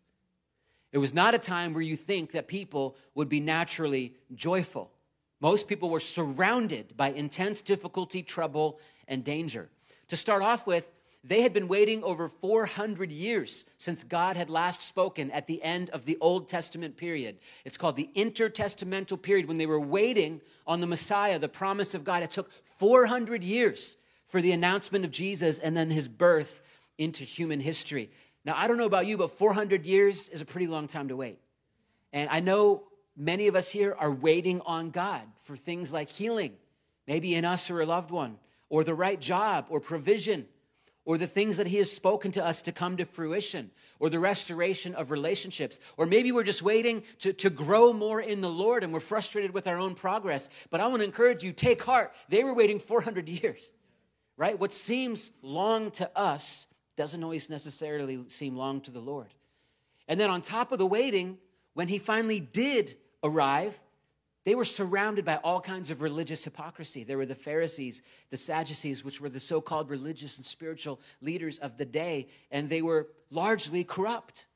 It 0.92 0.98
was 0.98 1.14
not 1.14 1.34
a 1.34 1.38
time 1.38 1.74
where 1.74 1.82
you 1.82 1.96
think 1.96 2.32
that 2.32 2.48
people 2.48 2.96
would 3.14 3.28
be 3.28 3.40
naturally 3.40 4.14
joyful. 4.34 4.90
Most 5.40 5.68
people 5.68 5.90
were 5.90 6.00
surrounded 6.00 6.96
by 6.96 7.10
intense 7.10 7.62
difficulty, 7.62 8.22
trouble, 8.22 8.80
and 9.06 9.22
danger. 9.22 9.68
To 10.08 10.16
start 10.16 10.42
off 10.42 10.66
with, 10.66 10.90
they 11.24 11.42
had 11.42 11.52
been 11.52 11.68
waiting 11.68 12.02
over 12.04 12.28
400 12.28 13.10
years 13.10 13.64
since 13.76 14.04
God 14.04 14.36
had 14.36 14.48
last 14.48 14.82
spoken 14.82 15.30
at 15.30 15.46
the 15.46 15.62
end 15.62 15.90
of 15.90 16.04
the 16.04 16.16
Old 16.20 16.48
Testament 16.48 16.96
period. 16.96 17.38
It's 17.64 17.76
called 17.76 17.96
the 17.96 18.10
intertestamental 18.14 19.20
period 19.20 19.46
when 19.46 19.58
they 19.58 19.66
were 19.66 19.80
waiting 19.80 20.40
on 20.66 20.80
the 20.80 20.86
Messiah, 20.86 21.38
the 21.38 21.48
promise 21.48 21.94
of 21.94 22.04
God. 22.04 22.22
It 22.22 22.30
took 22.30 22.50
400 22.78 23.42
years 23.42 23.96
for 24.24 24.40
the 24.40 24.52
announcement 24.52 25.04
of 25.04 25.10
Jesus 25.10 25.58
and 25.58 25.76
then 25.76 25.90
his 25.90 26.08
birth 26.08 26.62
into 26.98 27.24
human 27.24 27.60
history. 27.60 28.10
Now, 28.44 28.54
I 28.56 28.68
don't 28.68 28.78
know 28.78 28.84
about 28.84 29.06
you, 29.06 29.16
but 29.16 29.32
400 29.32 29.86
years 29.86 30.28
is 30.28 30.40
a 30.40 30.44
pretty 30.44 30.66
long 30.66 30.86
time 30.86 31.08
to 31.08 31.16
wait. 31.16 31.38
And 32.12 32.30
I 32.30 32.40
know 32.40 32.84
Many 33.20 33.48
of 33.48 33.56
us 33.56 33.68
here 33.68 33.96
are 33.98 34.12
waiting 34.12 34.60
on 34.64 34.90
God 34.90 35.22
for 35.42 35.56
things 35.56 35.92
like 35.92 36.08
healing, 36.08 36.52
maybe 37.08 37.34
in 37.34 37.44
us 37.44 37.68
or 37.68 37.80
a 37.80 37.86
loved 37.86 38.12
one, 38.12 38.38
or 38.68 38.84
the 38.84 38.94
right 38.94 39.20
job 39.20 39.66
or 39.70 39.80
provision, 39.80 40.46
or 41.08 41.16
the 41.16 41.26
things 41.26 41.56
that 41.56 41.66
He 41.66 41.78
has 41.78 41.90
spoken 41.90 42.32
to 42.32 42.44
us 42.44 42.60
to 42.60 42.70
come 42.70 42.98
to 42.98 43.06
fruition, 43.06 43.70
or 43.98 44.10
the 44.10 44.18
restoration 44.18 44.94
of 44.94 45.10
relationships. 45.10 45.80
Or 45.96 46.04
maybe 46.04 46.32
we're 46.32 46.44
just 46.44 46.60
waiting 46.60 47.02
to, 47.20 47.32
to 47.32 47.48
grow 47.48 47.94
more 47.94 48.20
in 48.20 48.42
the 48.42 48.50
Lord 48.50 48.84
and 48.84 48.92
we're 48.92 49.00
frustrated 49.00 49.54
with 49.54 49.66
our 49.66 49.78
own 49.78 49.94
progress. 49.94 50.50
But 50.68 50.82
I 50.82 50.86
want 50.88 51.00
to 51.00 51.06
encourage 51.06 51.42
you 51.42 51.52
take 51.52 51.82
heart. 51.82 52.12
They 52.28 52.44
were 52.44 52.52
waiting 52.52 52.78
400 52.78 53.26
years, 53.26 53.72
right? 54.36 54.60
What 54.60 54.70
seems 54.70 55.32
long 55.40 55.92
to 55.92 56.10
us 56.14 56.66
doesn't 56.94 57.24
always 57.24 57.48
necessarily 57.48 58.22
seem 58.28 58.54
long 58.54 58.82
to 58.82 58.90
the 58.90 59.00
Lord. 59.00 59.32
And 60.08 60.20
then 60.20 60.28
on 60.28 60.42
top 60.42 60.72
of 60.72 60.78
the 60.78 60.86
waiting, 60.86 61.38
when 61.72 61.88
He 61.88 61.96
finally 61.96 62.40
did 62.40 62.98
arrive, 63.24 63.80
they 64.48 64.54
were 64.54 64.64
surrounded 64.64 65.26
by 65.26 65.36
all 65.44 65.60
kinds 65.60 65.90
of 65.90 66.00
religious 66.00 66.42
hypocrisy. 66.42 67.04
There 67.04 67.18
were 67.18 67.26
the 67.26 67.34
Pharisees, 67.34 68.00
the 68.30 68.38
Sadducees, 68.38 69.04
which 69.04 69.20
were 69.20 69.28
the 69.28 69.38
so 69.38 69.60
called 69.60 69.90
religious 69.90 70.38
and 70.38 70.46
spiritual 70.46 71.02
leaders 71.20 71.58
of 71.58 71.76
the 71.76 71.84
day, 71.84 72.28
and 72.50 72.70
they 72.70 72.80
were 72.80 73.08
largely 73.30 73.84
corrupt. 73.84 74.46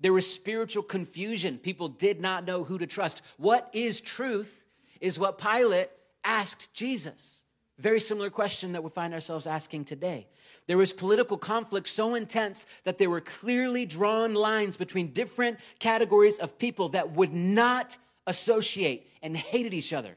There 0.00 0.14
was 0.14 0.32
spiritual 0.32 0.82
confusion. 0.82 1.58
People 1.58 1.88
did 1.88 2.22
not 2.22 2.46
know 2.46 2.64
who 2.64 2.78
to 2.78 2.86
trust. 2.86 3.20
What 3.36 3.68
is 3.74 4.00
truth 4.00 4.64
is 5.02 5.18
what 5.18 5.36
Pilate 5.36 5.90
asked 6.24 6.72
Jesus. 6.72 7.44
Very 7.78 8.00
similar 8.00 8.30
question 8.30 8.72
that 8.72 8.82
we 8.82 8.88
find 8.88 9.12
ourselves 9.12 9.46
asking 9.46 9.84
today. 9.84 10.26
There 10.68 10.78
was 10.78 10.94
political 10.94 11.36
conflict 11.36 11.88
so 11.88 12.14
intense 12.14 12.64
that 12.84 12.96
there 12.96 13.10
were 13.10 13.20
clearly 13.20 13.84
drawn 13.84 14.32
lines 14.32 14.78
between 14.78 15.12
different 15.12 15.58
categories 15.80 16.38
of 16.38 16.58
people 16.58 16.88
that 16.88 17.10
would 17.10 17.34
not 17.34 17.98
associate, 18.26 19.06
and 19.22 19.36
hated 19.36 19.74
each 19.74 19.92
other. 19.92 20.16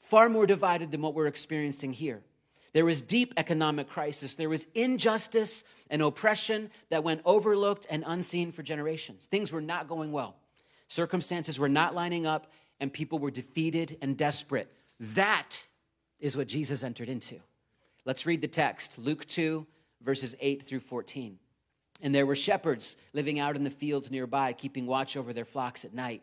Far 0.00 0.28
more 0.28 0.46
divided 0.46 0.90
than 0.90 1.02
what 1.02 1.14
we're 1.14 1.26
experiencing 1.26 1.92
here. 1.92 2.22
There 2.72 2.84
was 2.84 3.02
deep 3.02 3.34
economic 3.36 3.88
crisis. 3.88 4.34
There 4.34 4.48
was 4.48 4.66
injustice 4.74 5.62
and 5.90 6.00
oppression 6.00 6.70
that 6.88 7.04
went 7.04 7.20
overlooked 7.24 7.86
and 7.90 8.02
unseen 8.06 8.50
for 8.50 8.62
generations. 8.62 9.26
Things 9.26 9.52
were 9.52 9.60
not 9.60 9.88
going 9.88 10.10
well. 10.10 10.36
Circumstances 10.88 11.58
were 11.58 11.68
not 11.68 11.94
lining 11.94 12.26
up, 12.26 12.50
and 12.80 12.92
people 12.92 13.18
were 13.18 13.30
defeated 13.30 13.98
and 14.00 14.16
desperate. 14.16 14.72
That 15.00 15.64
is 16.18 16.36
what 16.36 16.48
Jesus 16.48 16.82
entered 16.82 17.08
into. 17.08 17.40
Let's 18.04 18.26
read 18.26 18.40
the 18.40 18.48
text 18.48 18.98
Luke 18.98 19.26
2, 19.26 19.66
verses 20.02 20.34
8 20.40 20.62
through 20.62 20.80
14. 20.80 21.38
And 22.00 22.14
there 22.14 22.26
were 22.26 22.34
shepherds 22.34 22.96
living 23.12 23.38
out 23.38 23.54
in 23.54 23.64
the 23.64 23.70
fields 23.70 24.10
nearby, 24.10 24.52
keeping 24.52 24.86
watch 24.86 25.16
over 25.16 25.32
their 25.32 25.44
flocks 25.44 25.84
at 25.84 25.94
night. 25.94 26.22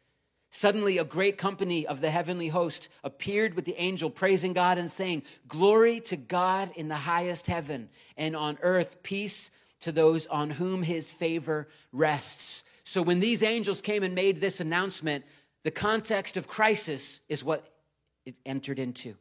Suddenly, 0.53 0.97
a 0.97 1.05
great 1.05 1.37
company 1.37 1.87
of 1.87 2.01
the 2.01 2.11
heavenly 2.11 2.49
host 2.49 2.89
appeared 3.05 3.53
with 3.55 3.63
the 3.63 3.81
angel, 3.81 4.09
praising 4.09 4.51
God 4.51 4.77
and 4.77 4.91
saying, 4.91 5.23
Glory 5.47 6.01
to 6.01 6.17
God 6.17 6.71
in 6.75 6.89
the 6.89 6.95
highest 6.95 7.47
heaven, 7.47 7.87
and 8.17 8.35
on 8.35 8.57
earth, 8.61 9.01
peace 9.01 9.49
to 9.79 9.93
those 9.93 10.27
on 10.27 10.49
whom 10.49 10.83
his 10.83 11.13
favor 11.13 11.69
rests. 11.93 12.65
So, 12.83 13.01
when 13.01 13.21
these 13.21 13.43
angels 13.43 13.81
came 13.81 14.03
and 14.03 14.13
made 14.13 14.41
this 14.41 14.59
announcement, 14.59 15.23
the 15.63 15.71
context 15.71 16.35
of 16.35 16.49
crisis 16.49 17.21
is 17.29 17.45
what 17.45 17.69
it 18.25 18.35
entered 18.45 18.77
into. 18.77 19.15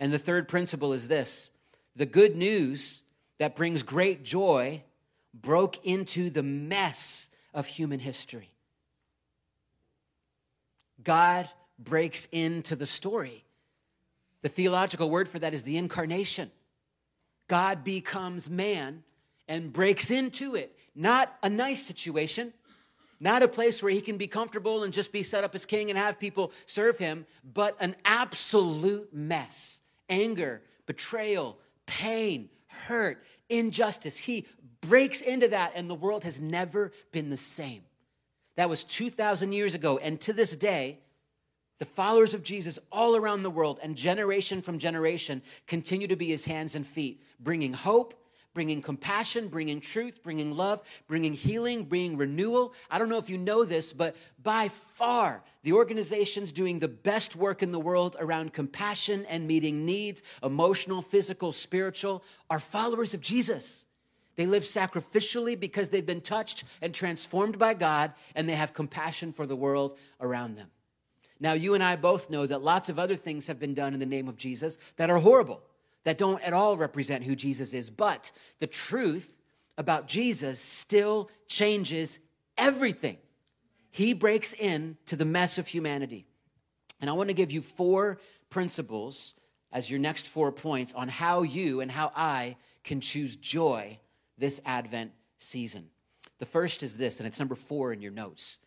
And 0.00 0.12
the 0.12 0.18
third 0.18 0.48
principle 0.48 0.92
is 0.92 1.06
this 1.06 1.52
the 1.94 2.06
good 2.06 2.34
news 2.34 3.02
that 3.38 3.54
brings 3.54 3.84
great 3.84 4.24
joy 4.24 4.82
broke 5.32 5.86
into 5.86 6.28
the 6.28 6.42
mess 6.42 7.30
of 7.54 7.66
human 7.68 8.00
history. 8.00 8.50
God 11.06 11.48
breaks 11.78 12.28
into 12.32 12.74
the 12.74 12.84
story. 12.84 13.44
The 14.42 14.48
theological 14.48 15.08
word 15.08 15.28
for 15.28 15.38
that 15.38 15.54
is 15.54 15.62
the 15.62 15.76
incarnation. 15.76 16.50
God 17.46 17.84
becomes 17.84 18.50
man 18.50 19.04
and 19.46 19.72
breaks 19.72 20.10
into 20.10 20.56
it. 20.56 20.76
Not 20.96 21.32
a 21.44 21.48
nice 21.48 21.86
situation, 21.86 22.52
not 23.20 23.44
a 23.44 23.48
place 23.48 23.84
where 23.84 23.92
he 23.92 24.00
can 24.00 24.16
be 24.16 24.26
comfortable 24.26 24.82
and 24.82 24.92
just 24.92 25.12
be 25.12 25.22
set 25.22 25.44
up 25.44 25.54
as 25.54 25.64
king 25.64 25.90
and 25.90 25.98
have 25.98 26.18
people 26.18 26.50
serve 26.66 26.98
him, 26.98 27.24
but 27.54 27.76
an 27.78 27.94
absolute 28.04 29.14
mess. 29.14 29.80
Anger, 30.08 30.60
betrayal, 30.86 31.56
pain, 31.86 32.48
hurt, 32.66 33.22
injustice. 33.48 34.18
He 34.18 34.44
breaks 34.80 35.20
into 35.20 35.46
that, 35.48 35.72
and 35.76 35.88
the 35.88 35.94
world 35.94 36.24
has 36.24 36.40
never 36.40 36.90
been 37.12 37.30
the 37.30 37.36
same. 37.36 37.82
That 38.56 38.68
was 38.68 38.84
2,000 38.84 39.52
years 39.52 39.74
ago. 39.74 39.98
And 39.98 40.20
to 40.22 40.32
this 40.32 40.56
day, 40.56 41.00
the 41.78 41.84
followers 41.84 42.34
of 42.34 42.42
Jesus 42.42 42.78
all 42.90 43.16
around 43.16 43.42
the 43.42 43.50
world 43.50 43.80
and 43.82 43.96
generation 43.96 44.62
from 44.62 44.78
generation 44.78 45.42
continue 45.66 46.08
to 46.08 46.16
be 46.16 46.28
his 46.28 46.44
hands 46.44 46.74
and 46.74 46.86
feet, 46.86 47.22
bringing 47.38 47.74
hope, 47.74 48.14
bringing 48.54 48.80
compassion, 48.80 49.48
bringing 49.48 49.80
truth, 49.80 50.22
bringing 50.22 50.54
love, 50.54 50.82
bringing 51.06 51.34
healing, 51.34 51.84
bringing 51.84 52.16
renewal. 52.16 52.72
I 52.90 52.98
don't 52.98 53.10
know 53.10 53.18
if 53.18 53.28
you 53.28 53.36
know 53.36 53.64
this, 53.64 53.92
but 53.92 54.16
by 54.42 54.68
far, 54.68 55.42
the 55.62 55.74
organizations 55.74 56.52
doing 56.52 56.78
the 56.78 56.88
best 56.88 57.36
work 57.36 57.62
in 57.62 57.70
the 57.70 57.78
world 57.78 58.16
around 58.18 58.54
compassion 58.54 59.26
and 59.26 59.46
meeting 59.46 59.84
needs, 59.84 60.22
emotional, 60.42 61.02
physical, 61.02 61.52
spiritual, 61.52 62.24
are 62.48 62.58
followers 62.58 63.12
of 63.12 63.20
Jesus. 63.20 63.85
They 64.36 64.46
live 64.46 64.64
sacrificially 64.64 65.58
because 65.58 65.88
they've 65.88 66.04
been 66.04 66.20
touched 66.20 66.64
and 66.82 66.94
transformed 66.94 67.58
by 67.58 67.74
God, 67.74 68.12
and 68.34 68.48
they 68.48 68.54
have 68.54 68.74
compassion 68.74 69.32
for 69.32 69.46
the 69.46 69.56
world 69.56 69.98
around 70.20 70.56
them. 70.56 70.70
Now, 71.40 71.54
you 71.54 71.74
and 71.74 71.82
I 71.82 71.96
both 71.96 72.30
know 72.30 72.46
that 72.46 72.62
lots 72.62 72.88
of 72.88 72.98
other 72.98 73.16
things 73.16 73.46
have 73.46 73.58
been 73.58 73.74
done 73.74 73.94
in 73.94 74.00
the 74.00 74.06
name 74.06 74.28
of 74.28 74.36
Jesus 74.36 74.78
that 74.96 75.10
are 75.10 75.18
horrible, 75.18 75.62
that 76.04 76.18
don't 76.18 76.42
at 76.42 76.52
all 76.52 76.76
represent 76.76 77.24
who 77.24 77.34
Jesus 77.34 77.74
is. 77.74 77.90
But 77.90 78.30
the 78.58 78.66
truth 78.66 79.36
about 79.78 80.08
Jesus 80.08 80.60
still 80.60 81.30
changes 81.48 82.18
everything. 82.56 83.18
He 83.90 84.12
breaks 84.12 84.52
into 84.52 85.16
the 85.16 85.24
mess 85.24 85.58
of 85.58 85.66
humanity. 85.66 86.26
And 87.00 87.10
I 87.10 87.14
want 87.14 87.28
to 87.28 87.34
give 87.34 87.52
you 87.52 87.60
four 87.62 88.18
principles 88.48 89.34
as 89.72 89.90
your 89.90 89.98
next 89.98 90.26
four 90.26 90.52
points 90.52 90.94
on 90.94 91.08
how 91.08 91.42
you 91.42 91.80
and 91.80 91.90
how 91.90 92.12
I 92.14 92.56
can 92.82 93.00
choose 93.00 93.36
joy 93.36 93.98
this 94.38 94.60
Advent 94.64 95.12
season. 95.38 95.88
The 96.38 96.46
first 96.46 96.82
is 96.82 96.96
this, 96.96 97.20
and 97.20 97.26
it's 97.26 97.38
number 97.38 97.54
four 97.54 97.92
in 97.92 98.02
your 98.02 98.12
notes. 98.12 98.58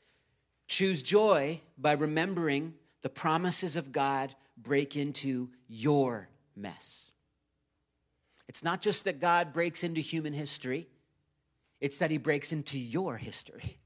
Choose 0.67 1.01
joy 1.01 1.61
by 1.77 1.93
remembering 1.93 2.73
the 3.01 3.09
promises 3.09 3.75
of 3.75 3.91
God 3.91 4.35
break 4.57 4.95
into 4.95 5.49
your 5.67 6.29
mess. 6.55 7.11
It's 8.47 8.63
not 8.63 8.81
just 8.81 9.05
that 9.05 9.19
God 9.19 9.53
breaks 9.53 9.83
into 9.83 10.01
human 10.01 10.33
history, 10.33 10.88
it's 11.79 11.99
that 11.99 12.11
he 12.11 12.17
breaks 12.17 12.51
into 12.51 12.77
your 12.77 13.15
history. 13.17 13.77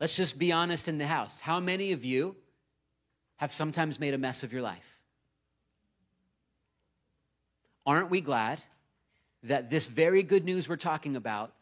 Let's 0.00 0.16
just 0.16 0.38
be 0.38 0.52
honest 0.52 0.86
in 0.86 0.98
the 0.98 1.06
house. 1.06 1.40
How 1.40 1.60
many 1.60 1.92
of 1.92 2.04
you 2.04 2.36
have 3.36 3.52
sometimes 3.54 3.98
made 3.98 4.14
a 4.14 4.18
mess 4.18 4.44
of 4.44 4.52
your 4.52 4.62
life? 4.62 5.00
Aren't 7.86 8.10
we 8.10 8.20
glad 8.20 8.60
that 9.44 9.70
this 9.70 9.88
very 9.88 10.22
good 10.22 10.44
news 10.44 10.68
we're 10.68 10.76
talking 10.76 11.16
about 11.16 11.52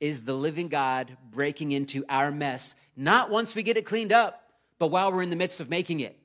is 0.00 0.22
the 0.22 0.34
living 0.34 0.68
God 0.68 1.16
breaking 1.30 1.72
into 1.72 2.04
our 2.08 2.30
mess, 2.30 2.74
not 2.96 3.30
once 3.30 3.54
we 3.54 3.62
get 3.62 3.76
it 3.76 3.84
cleaned 3.84 4.12
up, 4.12 4.44
but 4.78 4.88
while 4.88 5.12
we're 5.12 5.22
in 5.22 5.30
the 5.30 5.36
midst 5.36 5.60
of 5.60 5.68
making 5.68 6.00
it. 6.00 6.18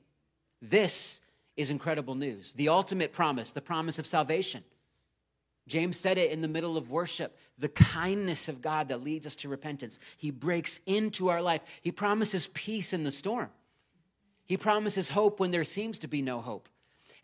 This 0.62 1.20
is 1.56 1.70
incredible 1.70 2.14
news. 2.14 2.52
The 2.54 2.68
ultimate 2.68 3.12
promise, 3.12 3.52
the 3.52 3.60
promise 3.60 3.98
of 3.98 4.06
salvation. 4.06 4.64
James 5.68 5.98
said 5.98 6.16
it 6.16 6.30
in 6.30 6.42
the 6.42 6.48
middle 6.48 6.76
of 6.76 6.92
worship 6.92 7.36
the 7.58 7.68
kindness 7.68 8.48
of 8.48 8.62
God 8.62 8.88
that 8.88 9.02
leads 9.02 9.26
us 9.26 9.36
to 9.36 9.48
repentance. 9.48 9.98
He 10.16 10.30
breaks 10.30 10.80
into 10.86 11.28
our 11.28 11.42
life. 11.42 11.62
He 11.82 11.90
promises 11.90 12.48
peace 12.52 12.92
in 12.92 13.04
the 13.04 13.10
storm. 13.10 13.50
He 14.44 14.56
promises 14.56 15.08
hope 15.08 15.40
when 15.40 15.50
there 15.50 15.64
seems 15.64 15.98
to 16.00 16.08
be 16.08 16.22
no 16.22 16.40
hope. 16.40 16.68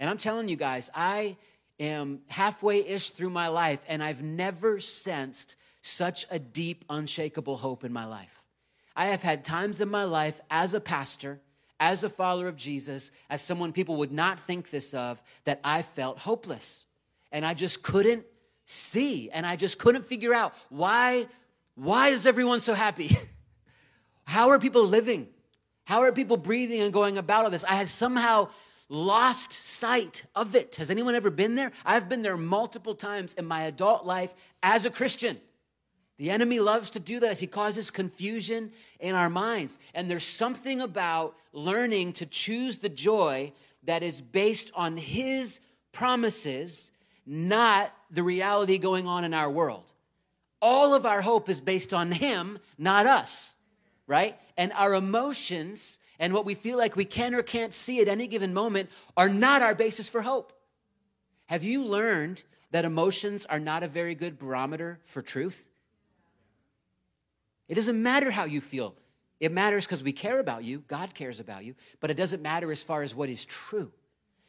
And 0.01 0.11
I'm 0.11 0.19
telling 0.19 0.49
you 0.49 0.57
guys, 0.57 0.91
I 0.95 1.37
am 1.81 2.21
halfway 2.29 2.87
ish 2.87 3.11
through 3.11 3.31
my 3.31 3.49
life, 3.49 3.85
and 3.89 4.03
I've 4.03 4.23
never 4.23 4.81
sensed 4.81 5.57
such 5.83 6.27
a 6.31 6.39
deep, 6.39 6.85
unshakable 6.89 7.57
hope 7.57 7.85
in 7.85 7.93
my 7.93 8.07
life. 8.07 8.45
I 8.95 9.07
have 9.07 9.23
had 9.23 9.45
times 9.45 9.81
in 9.81 9.89
my 9.89 10.05
life 10.05 10.41
as 10.51 10.75
a 10.75 10.81
pastor, 10.81 11.41
as 11.81 12.05
a 12.05 12.09
follower 12.09 12.47
of 12.49 12.57
Jesus, 12.57 13.11
as 13.29 13.43
someone 13.43 13.73
people 13.73 13.97
would 13.97 14.13
not 14.13 14.41
think 14.41 14.71
this 14.71 14.95
of, 14.95 15.23
that 15.45 15.61
I 15.65 15.83
felt 15.83 16.19
hopeless. 16.19 16.87
And 17.33 17.45
I 17.45 17.55
just 17.55 17.83
couldn't 17.83 18.25
see, 18.67 19.31
and 19.31 19.45
I 19.47 19.57
just 19.57 19.79
couldn't 19.79 20.07
figure 20.07 20.35
out 20.35 20.55
why, 20.69 21.27
why 21.75 22.09
is 22.09 22.27
everyone 22.27 22.61
so 22.61 22.75
happy? 22.75 23.17
How 24.25 24.51
are 24.51 24.59
people 24.59 24.85
living? 24.85 25.29
How 25.85 26.03
are 26.03 26.13
people 26.13 26.37
breathing 26.37 26.81
and 26.81 26.93
going 26.93 27.19
about 27.19 27.45
all 27.45 27.51
this? 27.51 27.65
I 27.65 27.75
had 27.75 27.89
somehow 27.89 28.49
lost 28.89 29.53
sight 29.53 30.25
of 30.35 30.55
it. 30.55 30.77
Has 30.77 30.91
anyone 30.91 31.15
ever 31.15 31.31
been 31.31 31.55
there? 31.55 31.73
I've 31.85 32.09
been 32.09 32.23
there 32.23 32.37
multiple 32.37 32.95
times 32.95 33.35
in 33.35 33.47
my 33.47 33.63
adult 33.63 34.05
life 34.05 34.35
as 34.63 34.85
a 34.85 34.91
Christian. 34.91 35.41
The 36.19 36.31
enemy 36.31 36.61
loves 36.61 36.91
to 36.91 37.01
do 37.01 37.19
that 37.21 37.31
as 37.31 37.41
he 37.41 37.47
causes 37.47 37.91
confusion 37.91 38.71
in 39.01 39.15
our 39.15 39.31
minds. 39.31 39.79
And 39.95 40.11
there's 40.11 40.23
something 40.23 40.81
about 40.81 41.35
learning 41.53 42.13
to 42.15 42.27
choose 42.27 42.79
the 42.79 42.89
joy 42.89 43.53
that 43.85 44.03
is 44.03 44.21
based 44.21 44.71
on 44.75 44.97
his 44.97 45.61
promises, 45.91 46.93
not 47.27 47.93
the 48.11 48.23
reality 48.23 48.79
going 48.79 49.07
on 49.07 49.25
in 49.25 49.35
our 49.35 49.51
world. 49.51 49.93
All 50.61 50.95
of 50.95 51.05
our 51.05 51.23
hope 51.23 51.49
is 51.49 51.61
based 51.61 51.93
on 51.93 52.13
him, 52.13 52.59
not 52.79 53.07
us, 53.07 53.57
right? 54.07 54.39
And 54.57 54.73
our 54.75 54.95
emotions 54.95 55.99
and 56.19 56.33
what 56.33 56.45
we 56.45 56.55
feel 56.55 56.79
like 56.79 56.97
we 56.97 57.05
can 57.05 57.35
or 57.35 57.43
can't 57.43 57.75
see 57.75 58.01
at 58.01 58.09
any 58.09 58.27
given 58.27 58.55
moment 58.55 58.91
are 59.17 59.29
not 59.29 59.63
our 59.63 59.75
basis 59.75 60.09
for 60.09 60.23
hope. 60.23 60.53
Have 61.47 61.65
you 61.65 61.85
learned 61.85 62.43
that 62.71 62.85
emotions 62.85 63.47
are 63.47 63.61
not 63.61 63.83
a 63.83 63.89
very 63.89 64.15
good 64.15 64.39
barometer 64.39 65.01
for 65.05 65.23
truth? 65.23 65.69
It 67.69 67.75
doesn't 67.75 68.03
matter 68.03 68.31
how 68.31 68.45
you 68.45 68.61
feel. 68.61 68.95
It 69.41 69.51
matters 69.53 69.87
because 69.87 70.05
we 70.05 70.13
care 70.13 70.39
about 70.39 70.63
you, 70.63 70.85
God 70.87 71.15
cares 71.15 71.41
about 71.41 71.65
you, 71.65 71.75
but 72.01 72.11
it 72.11 72.17
doesn't 72.17 72.43
matter 72.43 72.71
as 72.71 72.85
far 72.85 73.03
as 73.03 73.15
what 73.15 73.29
is 73.29 73.45
true. 73.45 73.93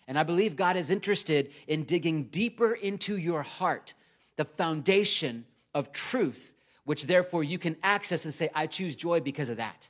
And 0.07 0.19
I 0.19 0.23
believe 0.23 0.55
God 0.55 0.75
is 0.75 0.91
interested 0.91 1.51
in 1.67 1.83
digging 1.83 2.25
deeper 2.25 2.73
into 2.73 3.17
your 3.17 3.41
heart, 3.41 3.93
the 4.35 4.45
foundation 4.45 5.45
of 5.73 5.91
truth, 5.91 6.53
which 6.85 7.05
therefore 7.07 7.43
you 7.43 7.57
can 7.57 7.75
access 7.81 8.25
and 8.25 8.33
say, 8.33 8.49
I 8.53 8.67
choose 8.67 8.95
joy 8.95 9.21
because 9.21 9.49
of 9.49 9.57
that. 9.57 9.89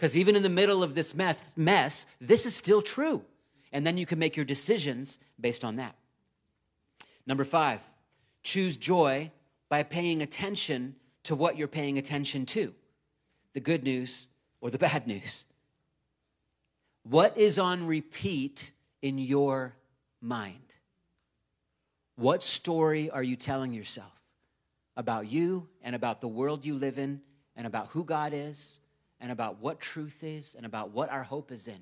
Because 0.00 0.16
even 0.16 0.34
in 0.34 0.42
the 0.42 0.48
middle 0.48 0.82
of 0.82 0.94
this 0.94 1.14
mess, 1.14 2.06
this 2.22 2.46
is 2.46 2.56
still 2.56 2.80
true. 2.80 3.22
And 3.70 3.86
then 3.86 3.98
you 3.98 4.06
can 4.06 4.18
make 4.18 4.34
your 4.34 4.46
decisions 4.46 5.18
based 5.38 5.62
on 5.62 5.76
that. 5.76 5.94
Number 7.26 7.44
five, 7.44 7.82
choose 8.42 8.78
joy 8.78 9.30
by 9.68 9.82
paying 9.82 10.22
attention 10.22 10.94
to 11.24 11.34
what 11.34 11.58
you're 11.58 11.68
paying 11.68 11.98
attention 11.98 12.46
to 12.46 12.72
the 13.52 13.60
good 13.60 13.84
news 13.84 14.28
or 14.62 14.70
the 14.70 14.78
bad 14.88 15.06
news. 15.06 15.44
What 17.02 17.36
is 17.36 17.58
on 17.58 17.86
repeat 17.86 18.72
in 19.02 19.18
your 19.18 19.74
mind? 20.22 20.76
What 22.16 22.42
story 22.42 23.10
are 23.10 23.22
you 23.22 23.36
telling 23.36 23.74
yourself 23.74 24.18
about 24.96 25.30
you 25.30 25.68
and 25.82 25.94
about 25.94 26.22
the 26.22 26.28
world 26.28 26.64
you 26.64 26.74
live 26.74 26.98
in 26.98 27.20
and 27.54 27.66
about 27.66 27.88
who 27.88 28.02
God 28.02 28.32
is 28.34 28.80
and 29.20 29.30
about 29.30 29.60
what 29.60 29.80
truth 29.80 30.24
is 30.24 30.54
and 30.54 30.64
about 30.64 30.90
what 30.90 31.10
our 31.10 31.22
hope 31.22 31.52
is 31.52 31.68
in? 31.68 31.80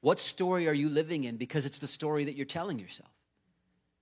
What 0.00 0.20
story 0.20 0.68
are 0.68 0.74
you 0.74 0.88
living 0.88 1.24
in? 1.24 1.36
Because 1.36 1.66
it's 1.66 1.78
the 1.78 1.86
story 1.86 2.24
that 2.24 2.36
you're 2.36 2.46
telling 2.46 2.78
yourself. 2.78 3.10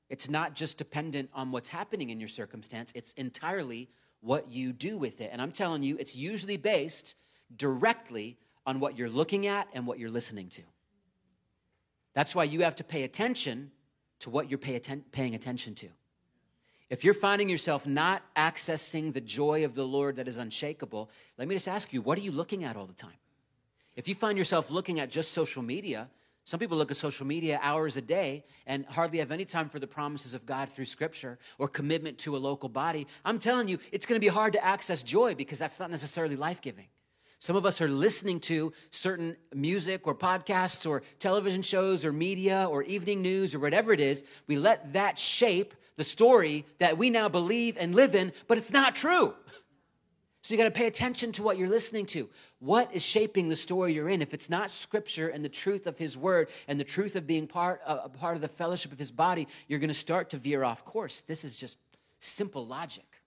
It's 0.08 0.30
not 0.30 0.54
just 0.54 0.78
dependent 0.78 1.30
on 1.35 1.50
what's 1.50 1.68
happening 1.68 2.11
in 2.11 2.20
your 2.20 2.28
circumstance, 2.28 2.92
it's 2.94 3.12
entirely 3.14 3.88
what 4.20 4.50
you 4.50 4.73
do 4.73 4.99
with 4.99 5.20
it. 5.20 5.30
And 5.32 5.40
I'm 5.40 5.52
telling 5.52 5.82
you, 5.82 5.96
it's 5.99 6.16
usually 6.16 6.56
based 6.56 7.16
directly 7.56 8.38
on 8.66 8.80
what 8.80 8.99
you're 8.99 9.08
looking 9.08 9.46
at 9.46 9.68
and 9.73 9.87
what 9.87 9.99
you're 9.99 10.11
listening 10.11 10.49
to. 10.50 10.62
That's 12.14 12.35
why 12.35 12.44
you 12.44 12.62
have 12.62 12.76
to 12.76 12.85
pay 12.85 13.04
attention 13.04 13.70
to 14.20 14.30
what 14.30 14.50
you're 14.50 14.58
pay 14.58 14.75
atten- 14.75 15.04
paying 15.12 15.35
attention 15.35 15.75
to. 15.76 15.88
If 16.88 17.04
you're 17.04 17.14
finding 17.14 17.48
yourself 17.48 17.86
not 17.86 18.22
accessing 18.36 19.12
the 19.12 19.20
joy 19.20 19.64
of 19.64 19.74
the 19.74 19.84
Lord 19.84 20.16
that 20.16 20.28
is 20.28 20.38
unshakable, 20.38 21.10
let 21.36 21.48
me 21.48 21.54
just 21.54 21.66
ask 21.66 21.92
you, 21.92 22.00
what 22.00 22.16
are 22.16 22.22
you 22.22 22.30
looking 22.30 22.62
at 22.62 22.76
all 22.76 22.86
the 22.86 22.92
time? 22.92 23.18
If 23.96 24.08
you 24.08 24.14
find 24.14 24.38
yourself 24.38 24.70
looking 24.70 25.00
at 25.00 25.10
just 25.10 25.32
social 25.32 25.62
media, 25.62 26.08
some 26.44 26.60
people 26.60 26.78
look 26.78 26.92
at 26.92 26.96
social 26.96 27.26
media 27.26 27.58
hours 27.60 27.96
a 27.96 28.00
day 28.00 28.44
and 28.68 28.86
hardly 28.86 29.18
have 29.18 29.32
any 29.32 29.44
time 29.44 29.68
for 29.68 29.80
the 29.80 29.86
promises 29.88 30.32
of 30.32 30.46
God 30.46 30.68
through 30.68 30.84
scripture 30.84 31.40
or 31.58 31.66
commitment 31.66 32.18
to 32.18 32.36
a 32.36 32.38
local 32.38 32.68
body. 32.68 33.08
I'm 33.24 33.40
telling 33.40 33.66
you, 33.66 33.78
it's 33.90 34.06
going 34.06 34.20
to 34.20 34.24
be 34.24 34.28
hard 34.28 34.52
to 34.52 34.64
access 34.64 35.02
joy 35.02 35.34
because 35.34 35.58
that's 35.58 35.80
not 35.80 35.90
necessarily 35.90 36.36
life 36.36 36.62
giving. 36.62 36.86
Some 37.40 37.56
of 37.56 37.66
us 37.66 37.80
are 37.80 37.88
listening 37.88 38.38
to 38.40 38.72
certain 38.92 39.36
music 39.52 40.06
or 40.06 40.14
podcasts 40.14 40.88
or 40.88 41.02
television 41.18 41.62
shows 41.62 42.04
or 42.04 42.12
media 42.12 42.66
or 42.70 42.84
evening 42.84 43.22
news 43.22 43.54
or 43.54 43.58
whatever 43.58 43.92
it 43.92 44.00
is. 44.00 44.24
We 44.46 44.56
let 44.56 44.92
that 44.92 45.18
shape 45.18 45.74
the 45.96 46.04
story 46.04 46.64
that 46.78 46.98
we 46.98 47.10
now 47.10 47.28
believe 47.28 47.76
and 47.78 47.94
live 47.94 48.14
in, 48.14 48.32
but 48.46 48.58
it's 48.58 48.72
not 48.72 48.94
true. 48.94 49.34
So 50.42 50.54
you 50.54 50.58
got 50.58 50.64
to 50.64 50.70
pay 50.70 50.86
attention 50.86 51.32
to 51.32 51.42
what 51.42 51.58
you're 51.58 51.68
listening 51.68 52.06
to. 52.06 52.30
What 52.60 52.94
is 52.94 53.02
shaping 53.02 53.48
the 53.48 53.56
story 53.56 53.94
you're 53.94 54.08
in? 54.08 54.22
If 54.22 54.32
it's 54.32 54.48
not 54.48 54.70
scripture 54.70 55.28
and 55.28 55.44
the 55.44 55.48
truth 55.48 55.88
of 55.88 55.98
his 55.98 56.16
word 56.16 56.50
and 56.68 56.78
the 56.78 56.84
truth 56.84 57.16
of 57.16 57.26
being 57.26 57.48
part, 57.48 57.80
uh, 57.84 57.98
a 58.04 58.08
part 58.08 58.36
of 58.36 58.42
the 58.42 58.48
fellowship 58.48 58.92
of 58.92 58.98
his 58.98 59.10
body, 59.10 59.48
you're 59.66 59.80
going 59.80 59.88
to 59.88 59.94
start 59.94 60.30
to 60.30 60.36
veer 60.36 60.62
off 60.62 60.84
course. 60.84 61.20
This 61.22 61.42
is 61.42 61.56
just 61.56 61.78
simple 62.20 62.64
logic. 62.64 63.20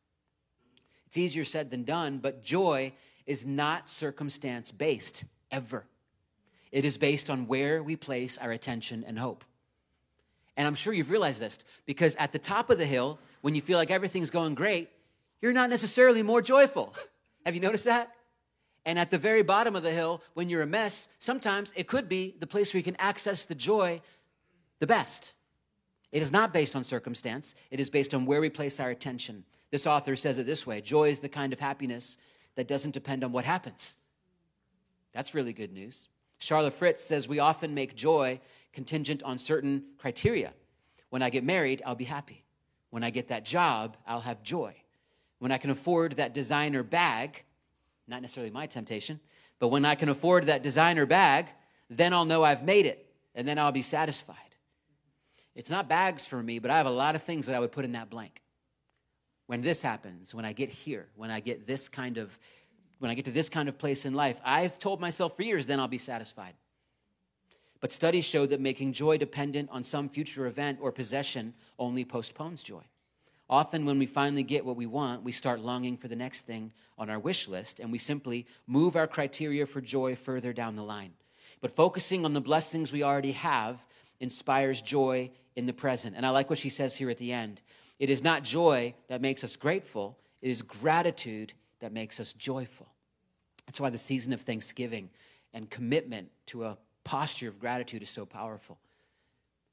It's 1.07 1.17
easier 1.17 1.43
said 1.43 1.71
than 1.71 1.83
done, 1.83 2.19
but 2.19 2.41
joy 2.41 2.93
is 3.25 3.45
not 3.45 3.89
circumstance 3.89 4.71
based 4.71 5.25
ever. 5.51 5.85
It 6.71 6.85
is 6.85 6.97
based 6.97 7.29
on 7.29 7.47
where 7.47 7.83
we 7.83 7.97
place 7.97 8.38
our 8.38 8.51
attention 8.51 9.03
and 9.05 9.19
hope. 9.19 9.43
And 10.59 10.67
I'm 10.67 10.75
sure 10.75 10.91
you've 10.91 11.09
realized 11.09 11.39
this 11.39 11.59
because 11.85 12.17
at 12.17 12.33
the 12.33 12.37
top 12.37 12.69
of 12.69 12.77
the 12.77 12.85
hill, 12.85 13.17
when 13.39 13.55
you 13.55 13.61
feel 13.61 13.77
like 13.77 13.91
everything's 13.91 14.29
going 14.29 14.55
great, 14.55 14.89
you're 15.41 15.53
not 15.53 15.69
necessarily 15.69 16.22
more 16.22 16.41
joyful. 16.41 16.93
Have 17.45 17.55
you 17.55 17.61
noticed 17.61 17.85
that? 17.85 18.11
And 18.85 19.00
at 19.00 19.09
the 19.09 19.17
very 19.17 19.41
bottom 19.41 19.74
of 19.77 19.83
the 19.83 19.91
hill, 19.91 20.22
when 20.33 20.50
you're 20.50 20.61
a 20.61 20.67
mess, 20.67 21.07
sometimes 21.17 21.72
it 21.77 21.87
could 21.87 22.09
be 22.09 22.35
the 22.41 22.45
place 22.45 22.74
where 22.74 22.79
you 22.79 22.83
can 22.83 22.98
access 22.98 23.45
the 23.45 23.55
joy 23.55 24.01
the 24.79 24.87
best. 24.87 25.33
It 26.11 26.22
is 26.22 26.29
not 26.29 26.51
based 26.51 26.75
on 26.75 26.83
circumstance, 26.83 27.55
it 27.72 27.79
is 27.79 27.89
based 27.89 28.13
on 28.13 28.25
where 28.25 28.41
we 28.41 28.50
place 28.50 28.81
our 28.81 28.89
attention. 28.89 29.45
This 29.72 29.87
author 29.87 30.17
says 30.17 30.39
it 30.39 30.45
this 30.45 30.67
way 30.67 30.81
Joy 30.81 31.07
is 31.09 31.22
the 31.22 31.29
kind 31.29 31.53
of 31.53 31.61
happiness 31.61 32.17
that 32.55 32.67
doesn't 32.67 32.93
depend 32.93 33.24
on 33.24 33.31
what 33.31 33.45
happens. 33.45 33.95
That's 35.13 35.33
really 35.33 35.53
good 35.53 35.72
news. 35.72 36.09
Charlotte 36.37 36.74
Fritz 36.74 37.01
says 37.01 37.29
we 37.29 37.39
often 37.39 37.74
make 37.74 37.95
joy 37.95 38.41
contingent 38.74 39.24
on 39.24 39.38
certain 39.38 39.84
criteria. 39.98 40.53
When 41.10 41.22
I 41.22 41.29
get 41.29 41.44
married, 41.44 41.82
I'll 41.86 41.96
be 41.96 42.05
happy. 42.05 42.44
When 42.90 43.03
I 43.03 43.10
get 43.10 43.29
that 43.29 43.46
job, 43.46 43.98
I'll 44.05 44.22
have 44.22 44.44
joy 44.44 44.75
when 45.40 45.51
I 45.51 45.58
can 45.58 45.70
afford 45.70 46.18
that 46.18 46.34
designer 46.34 46.84
bag, 46.84 47.44
not 48.08 48.22
necessarily 48.22 48.51
my 48.51 48.68
temptation, 48.68 49.20
but 49.58 49.70
when 49.70 49.86
I 49.86 49.96
can 49.96 50.10
afford 50.10 50.46
that 50.46 50.64
designer 50.64 51.05
bag, 51.05 51.48
then 51.90 52.14
I'll 52.14 52.25
know 52.25 52.44
I've 52.44 52.64
made 52.64 52.86
it 52.86 53.10
and 53.34 53.48
then 53.48 53.58
I'll 53.58 53.72
be 53.72 53.82
satisfied. 53.82 54.36
It's 55.55 55.72
not 55.72 55.90
bags 55.90 56.25
for 56.25 56.42
me, 56.42 56.60
but 56.60 56.72
I 56.72 56.77
have 56.77 56.86
a 56.86 56.92
lot 56.92 57.16
of 57.16 57.24
things 57.24 57.48
that 57.48 57.55
I 57.55 57.60
would 57.60 57.72
put 57.72 57.86
in 57.86 57.94
that 57.94 58.10
blank. 58.10 58.42
When 59.48 59.62
this 59.62 59.82
happens, 59.82 60.36
when 60.36 60.46
I 60.46 60.53
get 60.53 60.70
here, 60.70 61.08
when 61.16 61.32
I 61.32 61.40
get 61.40 61.66
this 61.66 61.90
kind 61.90 62.18
of 62.18 62.38
when 63.00 63.10
I 63.10 63.14
get 63.14 63.25
to 63.25 63.32
this 63.32 63.48
kind 63.48 63.70
of 63.70 63.77
place 63.77 64.05
in 64.05 64.14
life, 64.14 64.42
I've 64.44 64.77
told 64.77 65.00
myself 65.00 65.38
for 65.38 65.44
years 65.44 65.66
then 65.66 65.79
I'll 65.79 65.88
be 65.88 65.98
satisfied. 65.98 66.53
But 67.79 67.94
studies 67.94 68.25
show 68.25 68.46
that 68.46 68.59
making 68.59 68.94
joy 68.94 69.18
dependent 69.18 69.70
on 69.72 69.83
some 69.83 70.09
future 70.09 70.48
event 70.48 70.79
or 70.81 70.92
possession 70.92 71.53
only 71.77 72.03
postpones 72.03 72.63
joy. 72.63 72.83
Often, 73.50 73.85
when 73.85 73.98
we 73.98 74.05
finally 74.05 74.44
get 74.44 74.63
what 74.63 74.75
we 74.75 74.85
want, 74.85 75.24
we 75.24 75.31
start 75.31 75.59
longing 75.59 75.98
for 75.98 76.07
the 76.07 76.15
next 76.15 76.42
thing 76.42 76.72
on 77.00 77.09
our 77.09 77.18
wish 77.18 77.48
list, 77.48 77.79
and 77.79 77.92
we 77.92 77.98
simply 77.98 78.46
move 78.68 78.96
our 78.96 79.07
criteria 79.07 79.65
for 79.65 79.81
joy 79.81 80.15
further 80.15 80.53
down 80.53 80.75
the 80.75 80.83
line. 80.83 81.13
But 81.59 81.75
focusing 81.75 82.25
on 82.25 82.33
the 82.33 82.42
blessings 82.42 82.92
we 82.92 83.01
already 83.01 83.31
have 83.31 83.87
inspires 84.20 84.81
joy 84.81 85.31
in 85.55 85.65
the 85.65 85.74
present. 85.74 86.15
And 86.15 86.25
I 86.25 86.29
like 86.29 86.50
what 86.50 86.59
she 86.59 86.70
says 86.70 86.96
here 86.96 87.09
at 87.09 87.18
the 87.18 87.31
end 87.31 87.61
it 87.98 88.09
is 88.09 88.24
not 88.24 88.44
joy 88.44 88.94
that 89.09 89.22
makes 89.22 89.44
us 89.44 89.57
grateful, 89.57 90.18
it 90.42 90.50
is 90.50 90.61
gratitude 90.61 91.53
that 91.79 91.92
makes 91.92 92.20
us 92.20 92.33
joyful. 92.33 92.87
That's 93.65 93.81
why 93.81 93.89
the 93.89 93.98
season 93.98 94.31
of 94.31 94.42
thanksgiving 94.42 95.09
and 95.53 95.70
commitment 95.70 96.29
to 96.48 96.63
a 96.63 96.77
posture 97.09 97.50
of 97.50 97.59
gratitude 97.59 98.03
is 98.03 98.09
so 98.09 98.24
powerful. 98.24 98.77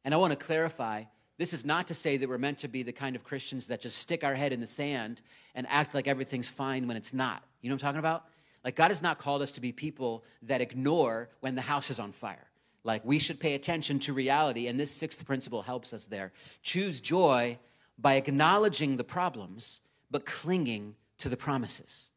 And 0.05 0.15
I 0.15 0.17
want 0.17 0.31
to 0.31 0.43
clarify 0.43 1.03
this 1.37 1.53
is 1.53 1.67
not 1.67 1.89
to 1.89 1.95
say 1.95 2.17
that 2.17 2.27
we're 2.27 2.39
meant 2.39 2.57
to 2.59 2.69
be 2.69 2.83
the 2.83 2.93
kind 2.93 3.15
of 3.15 3.25
Christians 3.25 3.69
that 3.69 3.83
just 3.83 3.99
stick 3.99 4.25
our 4.25 4.35
head 4.35 4.55
in 4.55 4.61
the 4.63 4.67
sand 4.67 5.21
and 5.55 5.67
act 5.69 5.95
like 5.95 6.09
everything's 6.09 6.49
fine 6.49 6.89
when 6.89 6.97
it's 6.97 7.13
not. 7.13 7.43
You 7.61 7.69
know 7.69 7.75
what 7.75 7.83
I'm 7.83 7.89
talking 7.89 7.99
about? 7.99 8.25
Like, 8.65 8.75
God 8.75 8.91
has 8.91 9.03
not 9.03 9.19
called 9.19 9.43
us 9.43 9.53
to 9.53 9.61
be 9.61 9.71
people 9.71 10.25
that 10.45 10.63
ignore 10.63 11.29
when 11.41 11.55
the 11.55 11.61
house 11.61 11.91
is 11.91 12.01
on 12.01 12.11
fire. 12.11 12.47
Like, 12.85 13.05
we 13.05 13.19
should 13.19 13.39
pay 13.39 13.55
attention 13.55 13.99
to 14.01 14.15
reality, 14.15 14.69
and 14.69 14.81
this 14.81 14.91
sixth 14.91 15.27
principle 15.27 15.61
helps 15.61 15.93
us 15.93 16.07
there. 16.07 16.33
Choose 16.63 17.03
joy 17.03 17.59
by 17.99 18.15
acknowledging 18.15 18.97
the 18.97 19.05
problems, 19.05 19.83
but 20.11 20.25
clinging 20.25 20.95
to 21.19 21.29
the 21.29 21.37
promises. 21.37 22.11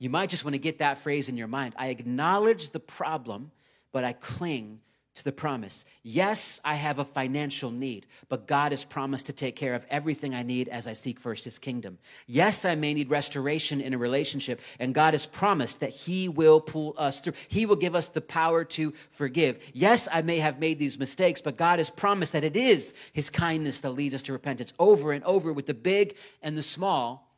You 0.00 0.10
might 0.10 0.30
just 0.30 0.44
want 0.44 0.54
to 0.54 0.58
get 0.58 0.78
that 0.78 0.98
phrase 0.98 1.28
in 1.28 1.36
your 1.36 1.46
mind. 1.46 1.74
I 1.78 1.88
acknowledge 1.88 2.70
the 2.70 2.80
problem, 2.80 3.52
but 3.92 4.04
I 4.04 4.12
cling 4.12 4.80
to 5.20 5.24
the 5.24 5.32
promise. 5.32 5.84
Yes, 6.02 6.60
I 6.64 6.74
have 6.74 6.98
a 6.98 7.04
financial 7.04 7.70
need, 7.70 8.06
but 8.28 8.46
God 8.46 8.72
has 8.72 8.84
promised 8.84 9.26
to 9.26 9.32
take 9.32 9.56
care 9.56 9.74
of 9.74 9.84
everything 9.90 10.34
I 10.34 10.42
need 10.42 10.68
as 10.68 10.86
I 10.86 10.92
seek 10.92 11.18
first 11.18 11.44
his 11.44 11.58
kingdom. 11.58 11.98
Yes, 12.26 12.64
I 12.64 12.74
may 12.74 12.94
need 12.94 13.10
restoration 13.10 13.80
in 13.80 13.92
a 13.92 13.98
relationship, 13.98 14.60
and 14.78 14.94
God 14.94 15.12
has 15.14 15.26
promised 15.26 15.80
that 15.80 15.90
he 15.90 16.28
will 16.28 16.60
pull 16.60 16.94
us 16.96 17.20
through. 17.20 17.34
He 17.48 17.66
will 17.66 17.76
give 17.76 17.94
us 17.94 18.08
the 18.08 18.20
power 18.20 18.64
to 18.64 18.92
forgive. 19.10 19.58
Yes, 19.74 20.08
I 20.10 20.22
may 20.22 20.38
have 20.38 20.60
made 20.60 20.78
these 20.78 20.98
mistakes, 20.98 21.40
but 21.40 21.56
God 21.56 21.80
has 21.80 21.90
promised 21.90 22.32
that 22.32 22.44
it 22.44 22.56
is 22.56 22.94
his 23.12 23.30
kindness 23.30 23.80
that 23.80 23.90
leads 23.90 24.14
us 24.14 24.22
to 24.22 24.32
repentance. 24.32 24.72
Over 24.78 25.12
and 25.12 25.24
over 25.24 25.52
with 25.52 25.66
the 25.66 25.74
big 25.74 26.16
and 26.40 26.56
the 26.56 26.62
small, 26.62 27.36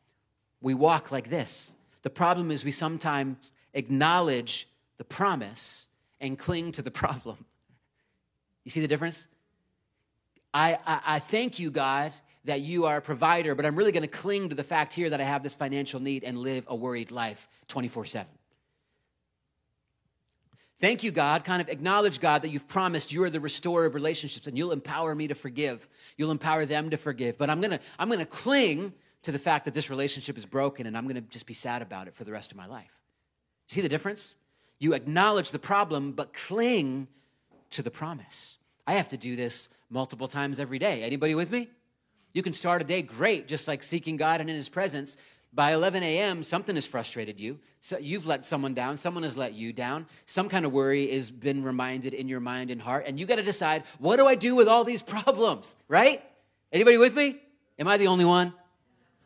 we 0.61 0.73
walk 0.73 1.11
like 1.11 1.29
this. 1.29 1.73
The 2.03 2.09
problem 2.09 2.51
is 2.51 2.63
we 2.63 2.71
sometimes 2.71 3.51
acknowledge 3.73 4.67
the 4.97 5.03
promise 5.03 5.87
and 6.23 6.39
cling 6.39 6.71
to 6.71 6.81
the 6.81 6.91
problem. 7.03 7.45
You 8.63 8.71
see 8.71 8.81
the 8.81 8.87
difference? 8.87 9.27
I, 10.53 10.79
I, 10.85 10.99
I 11.05 11.19
thank 11.19 11.59
you, 11.59 11.69
God, 11.69 12.13
that 12.45 12.61
you 12.61 12.85
are 12.85 12.97
a 12.97 13.01
provider, 13.01 13.55
but 13.55 13.65
I'm 13.65 13.75
really 13.75 13.91
going 13.91 14.03
to 14.03 14.07
cling 14.07 14.49
to 14.49 14.55
the 14.55 14.63
fact 14.63 14.93
here 14.93 15.09
that 15.09 15.21
I 15.21 15.23
have 15.23 15.43
this 15.43 15.55
financial 15.55 15.99
need 15.99 16.23
and 16.23 16.37
live 16.37 16.65
a 16.67 16.75
worried 16.75 17.11
life 17.11 17.47
24 17.67 18.05
7. 18.05 18.27
Thank 20.79 21.03
you, 21.03 21.11
God. 21.11 21.45
Kind 21.45 21.61
of 21.61 21.69
acknowledge, 21.69 22.19
God, 22.19 22.41
that 22.41 22.49
you've 22.49 22.67
promised 22.67 23.13
you 23.13 23.23
are 23.23 23.29
the 23.29 23.39
restorer 23.39 23.85
of 23.85 23.95
relationships 23.95 24.47
and 24.47 24.57
you'll 24.57 24.73
empower 24.73 25.15
me 25.15 25.27
to 25.29 25.35
forgive. 25.35 25.87
You'll 26.17 26.31
empower 26.31 26.65
them 26.65 26.89
to 26.89 26.97
forgive. 26.97 27.37
But 27.37 27.49
I'm 27.49 27.61
going 27.61 27.71
to 27.71 27.79
I'm 27.97 28.09
going 28.09 28.19
to 28.19 28.25
cling 28.25 28.93
to 29.21 29.31
the 29.31 29.39
fact 29.39 29.65
that 29.65 29.73
this 29.73 29.89
relationship 29.89 30.37
is 30.37 30.45
broken 30.45 30.85
and 30.85 30.97
I'm 30.97 31.05
going 31.05 31.15
to 31.15 31.21
just 31.21 31.45
be 31.45 31.53
sad 31.53 31.81
about 31.81 32.07
it 32.07 32.15
for 32.15 32.25
the 32.25 32.33
rest 32.33 32.51
of 32.51 32.57
my 32.57 32.65
life. 32.65 32.99
See 33.67 33.79
the 33.79 33.87
difference? 33.87 34.35
You 34.83 34.91
acknowledge 34.91 35.51
the 35.51 35.59
problem, 35.59 36.11
but 36.11 36.33
cling 36.33 37.07
to 37.69 37.81
the 37.81 37.89
promise. 37.89 38.57
I 38.85 38.95
have 38.95 39.07
to 39.09 39.17
do 39.17 39.37
this 39.37 39.69
multiple 39.89 40.27
times 40.27 40.59
every 40.59 40.77
day. 40.77 41.03
Anybody 41.03 41.35
with 41.35 41.49
me? 41.49 41.69
You 42.33 42.43
can 42.43 42.51
start 42.51 42.81
a 42.81 42.85
day 42.85 43.01
great, 43.01 43.47
just 43.47 43.65
like 43.65 43.81
seeking 43.81 44.17
God 44.17 44.41
and 44.41 44.49
in 44.49 44.57
His 44.57 44.67
presence. 44.67 45.15
By 45.53 45.71
11 45.71 46.03
a.m., 46.03 46.43
something 46.43 46.75
has 46.75 46.85
frustrated 46.85 47.39
you. 47.39 47.59
So 47.79 47.97
you've 47.97 48.27
let 48.27 48.43
someone 48.43 48.73
down. 48.73 48.97
Someone 48.97 49.23
has 49.23 49.37
let 49.37 49.53
you 49.53 49.71
down. 49.71 50.05
Some 50.25 50.49
kind 50.49 50.65
of 50.65 50.73
worry 50.73 51.13
has 51.13 51.31
been 51.31 51.63
reminded 51.63 52.13
in 52.13 52.27
your 52.27 52.41
mind 52.41 52.69
and 52.69 52.81
heart. 52.81 53.05
And 53.07 53.17
you 53.17 53.25
got 53.25 53.37
to 53.37 53.43
decide, 53.43 53.83
what 53.99 54.17
do 54.17 54.27
I 54.27 54.35
do 54.35 54.53
with 54.53 54.67
all 54.67 54.83
these 54.83 55.01
problems, 55.15 55.77
right? 55.87 56.21
Anybody 56.73 56.97
with 56.97 57.15
me? 57.15 57.39
Am 57.79 57.87
I 57.87 57.95
the 57.95 58.07
only 58.07 58.25
one? 58.25 58.53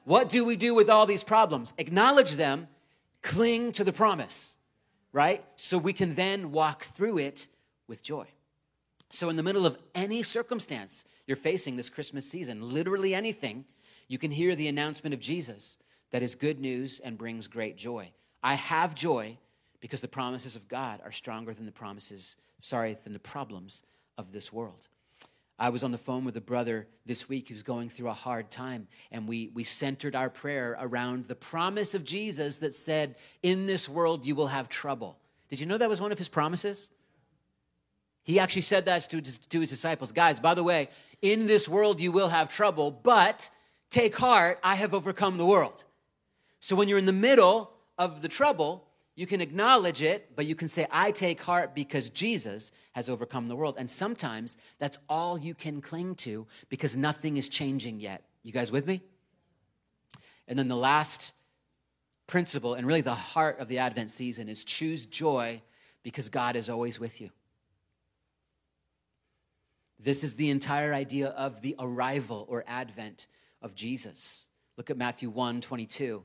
What 0.03 0.29
do 0.29 0.45
we 0.45 0.55
do 0.55 0.75
with 0.75 0.87
all 0.87 1.07
these 1.07 1.23
problems? 1.23 1.73
Acknowledge 1.79 2.33
them, 2.33 2.67
cling 3.23 3.71
to 3.71 3.83
the 3.83 3.91
promise, 3.91 4.56
right? 5.17 5.43
So 5.55 5.79
we 5.79 5.93
can 5.93 6.13
then 6.13 6.51
walk 6.51 6.83
through 6.83 7.17
it 7.17 7.47
with 7.87 8.03
joy. 8.03 8.27
So, 9.09 9.29
in 9.29 9.35
the 9.35 9.41
middle 9.41 9.65
of 9.65 9.75
any 9.95 10.21
circumstance 10.21 11.05
you're 11.25 11.35
facing 11.35 11.75
this 11.75 11.89
Christmas 11.89 12.29
season, 12.29 12.61
literally 12.61 13.15
anything, 13.15 13.65
you 14.07 14.19
can 14.19 14.29
hear 14.29 14.55
the 14.55 14.67
announcement 14.67 15.15
of 15.15 15.19
Jesus 15.19 15.79
that 16.11 16.21
is 16.21 16.35
good 16.35 16.59
news 16.59 16.99
and 16.99 17.17
brings 17.17 17.47
great 17.47 17.77
joy. 17.77 18.11
I 18.43 18.53
have 18.53 18.93
joy 18.93 19.39
because 19.79 20.01
the 20.01 20.07
promises 20.07 20.55
of 20.55 20.67
God 20.67 21.01
are 21.03 21.11
stronger 21.11 21.51
than 21.51 21.65
the 21.65 21.71
promises, 21.71 22.37
sorry, 22.61 22.95
than 23.03 23.13
the 23.13 23.19
problems 23.19 23.81
of 24.19 24.31
this 24.31 24.53
world. 24.53 24.87
I 25.59 25.69
was 25.69 25.83
on 25.83 25.91
the 25.91 25.97
phone 25.97 26.23
with 26.23 26.37
a 26.37 26.41
brother 26.41 26.87
this 27.05 27.27
week 27.27 27.49
who's 27.49 27.63
going 27.63 27.89
through 27.89 28.09
a 28.09 28.13
hard 28.13 28.51
time, 28.51 28.87
and 29.11 29.27
we, 29.27 29.49
we 29.53 29.63
centered 29.63 30.15
our 30.15 30.29
prayer 30.29 30.77
around 30.79 31.25
the 31.25 31.35
promise 31.35 31.95
of 31.95 32.03
Jesus 32.03 32.59
that 32.59 32.75
said, 32.75 33.15
In 33.41 33.65
this 33.65 33.89
world 33.89 34.25
you 34.25 34.35
will 34.35 34.47
have 34.47 34.69
trouble. 34.69 35.17
Did 35.49 35.59
you 35.59 35.65
know 35.65 35.77
that 35.77 35.89
was 35.89 35.99
one 35.99 36.11
of 36.11 36.17
his 36.19 36.29
promises? 36.29 36.89
He 38.23 38.39
actually 38.39 38.63
said 38.63 38.85
that 38.85 39.09
to, 39.09 39.21
to 39.21 39.59
his 39.59 39.69
disciples 39.69 40.11
Guys, 40.11 40.39
by 40.39 40.53
the 40.53 40.63
way, 40.63 40.89
in 41.21 41.47
this 41.47 41.67
world 41.67 41.99
you 41.99 42.11
will 42.11 42.29
have 42.29 42.49
trouble, 42.49 42.91
but 42.91 43.49
take 43.89 44.15
heart, 44.15 44.59
I 44.63 44.75
have 44.75 44.93
overcome 44.93 45.37
the 45.37 45.45
world. 45.45 45.85
So 46.59 46.75
when 46.75 46.87
you're 46.87 46.99
in 46.99 47.05
the 47.05 47.13
middle 47.13 47.71
of 47.97 48.21
the 48.21 48.27
trouble, 48.27 48.86
you 49.17 49.25
can 49.25 49.41
acknowledge 49.41 50.03
it, 50.03 50.35
but 50.35 50.45
you 50.45 50.53
can 50.53 50.67
say, 50.67 50.85
I 50.91 51.09
take 51.09 51.41
heart 51.41 51.73
because 51.73 52.11
Jesus 52.11 52.71
has 52.91 53.09
overcome 53.09 53.47
the 53.47 53.55
world. 53.55 53.73
And 53.79 53.89
sometimes 53.89 54.57
that's 54.77 54.99
all 55.09 55.39
you 55.39 55.55
can 55.55 55.81
cling 55.81 56.13
to 56.17 56.45
because 56.69 56.95
nothing 56.95 57.37
is 57.37 57.49
changing 57.49 57.99
yet. 57.99 58.23
You 58.43 58.51
guys 58.51 58.71
with 58.71 58.85
me? 58.85 59.01
And 60.47 60.57
then 60.57 60.67
the 60.67 60.75
last 60.75 61.33
principle, 62.27 62.75
and 62.75 62.85
really 62.85 63.01
the 63.01 63.15
heart 63.15 63.59
of 63.59 63.67
the 63.67 63.79
Advent 63.79 64.11
season, 64.11 64.49
is 64.49 64.63
choose 64.63 65.07
joy 65.07 65.63
because 66.03 66.29
God 66.29 66.55
is 66.55 66.69
always 66.69 66.99
with 66.99 67.19
you. 67.19 67.31
This 69.99 70.23
is 70.23 70.35
the 70.35 70.51
entire 70.51 70.93
idea 70.93 71.29
of 71.29 71.63
the 71.63 71.75
arrival 71.79 72.45
or 72.47 72.63
advent 72.67 73.25
of 73.63 73.73
Jesus. 73.73 74.45
Look 74.77 74.91
at 74.91 74.97
Matthew 74.97 75.31
1 75.31 75.61
22. 75.61 76.23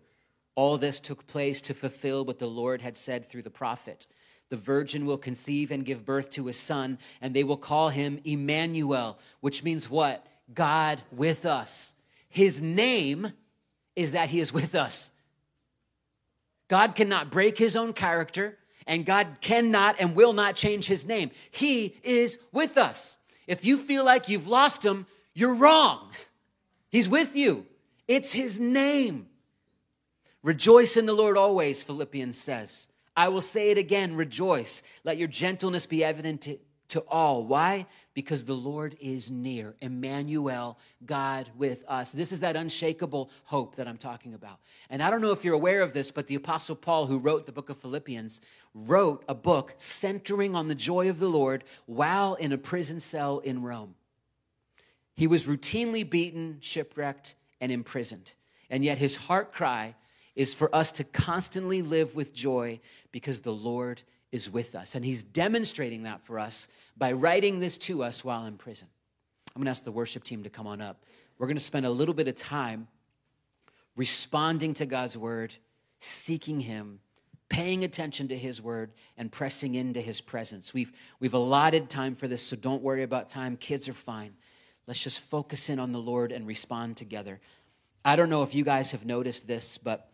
All 0.55 0.77
this 0.77 1.01
took 1.01 1.27
place 1.27 1.61
to 1.63 1.75
fulfill 1.75 2.25
what 2.25 2.39
the 2.39 2.47
Lord 2.47 2.83
had 2.83 2.97
said 2.97 3.29
through 3.29 3.43
the 3.43 3.51
prophet. 3.51 4.07
The 4.51 4.57
virgin 4.57 5.07
will 5.07 5.17
conceive 5.17 5.71
and 5.71 5.85
give 5.85 6.05
birth 6.05 6.31
to 6.33 6.49
a 6.49 6.53
son, 6.53 6.99
and 7.23 7.33
they 7.33 7.45
will 7.45 7.57
call 7.57 7.89
him 7.89 8.21
Emmanuel, 8.25 9.19
which 9.41 9.65
means 9.65 9.89
what? 9.89 10.27
God 10.53 11.01
with 11.11 11.47
us. 11.47 11.95
His 12.29 12.61
name 12.61 13.33
is 13.97 14.13
that 14.13 14.29
he 14.29 14.41
is 14.41 14.53
with 14.53 14.75
us. 14.75 15.11
God 16.69 16.95
cannot 16.95 17.31
break 17.31 17.57
his 17.57 17.77
own 17.77 17.93
character, 17.93 18.59
and 18.87 19.07
God 19.07 19.39
cannot 19.41 19.97
and 19.99 20.15
will 20.15 20.33
not 20.33 20.57
change 20.57 20.87
his 20.87 21.07
name. 21.07 21.31
He 21.51 21.97
is 22.03 22.39
with 22.53 22.77
us. 22.77 23.17
If 23.47 23.65
you 23.65 23.77
feel 23.79 24.05
like 24.05 24.29
you've 24.29 24.49
lost 24.49 24.85
him, 24.85 25.07
you're 25.35 25.55
wrong. 25.55 26.11
He's 26.91 27.09
with 27.09 27.37
you. 27.37 27.67
It's 28.07 28.33
his 28.33 28.61
name. 28.61 29.29
Rejoice 30.43 30.97
in 30.97 31.07
the 31.07 31.13
Lord 31.13 31.37
always, 31.37 31.83
Philippians 31.83 32.37
says. 32.37 32.89
I 33.17 33.29
will 33.29 33.41
say 33.41 33.71
it 33.71 33.79
again, 33.79 34.17
rejoice. 34.17 34.83
Let 35.05 35.19
your 35.19 35.29
gentleness 35.29 35.87
be 35.87 36.03
evident 36.03 36.43
to, 36.43 36.59
to 36.89 37.01
all. 37.03 37.45
Why? 37.45 37.87
Because 38.15 38.45
the 38.45 38.55
Lord 38.55 38.97
is 39.01 39.31
near. 39.31 39.77
Emmanuel, 39.81 40.79
God 41.05 41.51
with 41.57 41.85
us. 41.87 42.11
This 42.11 42.33
is 42.33 42.41
that 42.41 42.57
unshakable 42.57 43.31
hope 43.45 43.77
that 43.77 43.87
I'm 43.87 43.99
talking 43.99 44.35
about. 44.35 44.59
And 44.91 45.03
I 45.03 45.11
don't 45.11 45.21
know 45.21 45.31
if 45.31 45.45
you're 45.45 45.55
aware 45.55 45.83
of 45.83 45.93
this, 45.93 46.11
but 46.11 46.27
the 46.27 46.35
Apostle 46.35 46.77
Paul, 46.77 47.07
who 47.07 47.19
wrote 47.19 47.47
the 47.47 47.53
book 47.53 47.71
of 47.71 47.79
Philippians, 47.79 48.41
wrote 48.75 49.25
a 49.29 49.35
book 49.35 49.75
centering 49.77 50.57
on 50.57 50.69
the 50.69 50.75
joy 50.75 51.09
of 51.09 51.19
the 51.19 51.29
Lord 51.29 51.65
while 51.87 52.35
in 52.35 52.53
a 52.53 52.59
prison 52.59 52.99
cell 52.99 53.39
in 53.41 53.63
Rome. 53.63 53.95
He 55.15 55.27
was 55.27 55.47
routinely 55.47 56.09
beaten, 56.09 56.59
shipwrecked, 56.61 57.35
and 57.61 57.71
imprisoned. 57.71 58.33
And 58.71 58.85
yet 58.85 58.99
his 58.99 59.17
heart 59.17 59.53
cry 59.53 59.95
is 60.35 60.55
for 60.55 60.75
us 60.75 60.93
to 60.93 61.05
constantly 61.05 61.83
live 61.83 62.15
with 62.17 62.35
joy 62.35 62.81
because 63.11 63.41
the 63.41 63.53
Lord 63.53 64.03
is 64.31 64.51
with 64.51 64.75
us. 64.75 64.95
And 64.95 65.05
He's 65.05 65.23
demonstrating 65.23 66.05
that 66.05 66.25
for 66.25 66.39
us 66.39 66.69
by 66.97 67.13
writing 67.13 67.61
this 67.61 67.77
to 67.79 68.03
us 68.03 68.25
while 68.25 68.47
in 68.47 68.57
prison. 68.57 68.89
I'm 69.55 69.61
going 69.61 69.67
to 69.67 69.71
ask 69.71 69.85
the 69.85 69.93
worship 69.93 70.25
team 70.25 70.43
to 70.45 70.51
come 70.51 70.67
on 70.67 70.81
up. 70.81 71.05
We're 71.39 71.47
going 71.47 71.57
to 71.57 71.63
spend 71.63 71.85
a 71.85 71.91
little 71.91 72.15
bit 72.15 72.29
of 72.29 72.37
time 72.37 72.89
responding 73.95 74.73
to 74.75 74.87
God's 74.87 75.19
word, 75.19 75.55
seeking 75.99 76.61
Him, 76.61 77.01
paying 77.51 77.85
attention 77.85 78.29
to 78.29 78.37
His 78.37 78.63
word, 78.63 78.93
and 79.19 79.31
pressing 79.31 79.75
into 79.75 80.01
His 80.01 80.23
presence. 80.23 80.73
We've, 80.73 80.93
we've 81.21 81.35
allotted 81.35 81.91
time 81.91 82.15
for 82.15 82.27
this, 82.27 82.43
so 82.43 82.57
don't 82.57 82.83
worry 82.83 83.03
about 83.03 83.29
time. 83.29 83.59
Kids 83.59 83.89
are 83.89 83.95
fine. 83.95 84.33
Let's 84.87 85.03
just 85.03 85.21
focus 85.21 85.69
in 85.69 85.79
on 85.79 85.93
the 85.93 86.01
Lord 86.01 86.33
and 86.33 86.47
respond 86.47 86.97
together. 86.97 87.41
I 88.05 88.17
don't 88.17 88.31
know 88.31 88.43
if 88.43 88.55
you 88.55 88.65
guys 88.65 88.93
have 88.93 89.05
noticed 89.05 89.47
this, 89.47 89.77
but 89.79 90.12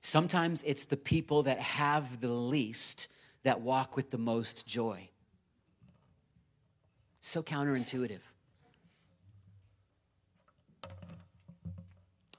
Sometimes 0.00 0.62
it's 0.62 0.84
the 0.84 0.96
people 0.96 1.42
that 1.44 1.58
have 1.58 2.20
the 2.20 2.28
least 2.28 3.08
that 3.42 3.60
walk 3.60 3.96
with 3.96 4.10
the 4.10 4.18
most 4.18 4.66
joy. 4.66 5.08
So 7.20 7.42
counterintuitive. 7.42 8.20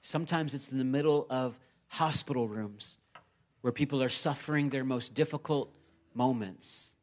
Sometimes 0.00 0.54
it's 0.54 0.72
in 0.72 0.78
the 0.78 0.84
middle 0.84 1.26
of 1.30 1.58
hospital 1.88 2.48
rooms 2.48 2.98
where 3.60 3.72
people 3.72 4.02
are 4.02 4.08
suffering 4.08 4.68
their 4.68 4.84
most 4.84 5.14
difficult 5.14 5.72
moments 6.14 6.94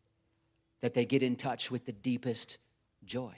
that 0.81 0.93
they 0.93 1.05
get 1.05 1.23
in 1.23 1.35
touch 1.35 1.71
with 1.71 1.85
the 1.85 1.91
deepest 1.91 2.57
joy. 3.05 3.33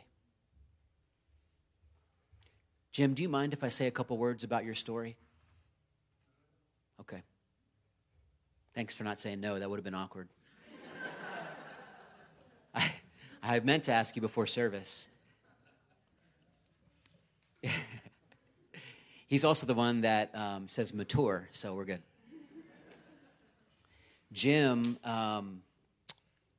Jim, 2.91 3.13
do 3.13 3.23
you 3.23 3.29
mind 3.29 3.53
if 3.53 3.63
I 3.63 3.69
say 3.69 3.87
a 3.87 3.91
couple 3.91 4.17
words 4.17 4.43
about 4.43 4.65
your 4.65 4.75
story? 4.75 5.15
Okay. 7.01 7.23
Thanks 8.75 8.95
for 8.95 9.03
not 9.03 9.19
saying 9.19 9.41
no. 9.41 9.59
That 9.59 9.69
would 9.69 9.77
have 9.77 9.83
been 9.83 9.95
awkward. 9.95 10.29
I, 12.75 12.91
I 13.41 13.59
meant 13.61 13.83
to 13.85 13.91
ask 13.91 14.15
you 14.15 14.21
before 14.21 14.45
service. 14.45 15.07
He's 19.27 19.43
also 19.43 19.65
the 19.65 19.73
one 19.73 20.01
that 20.01 20.29
um, 20.35 20.67
says 20.67 20.93
mature, 20.93 21.49
so 21.51 21.73
we're 21.73 21.85
good. 21.85 22.03
Jim 24.31 24.97
um, 25.03 25.63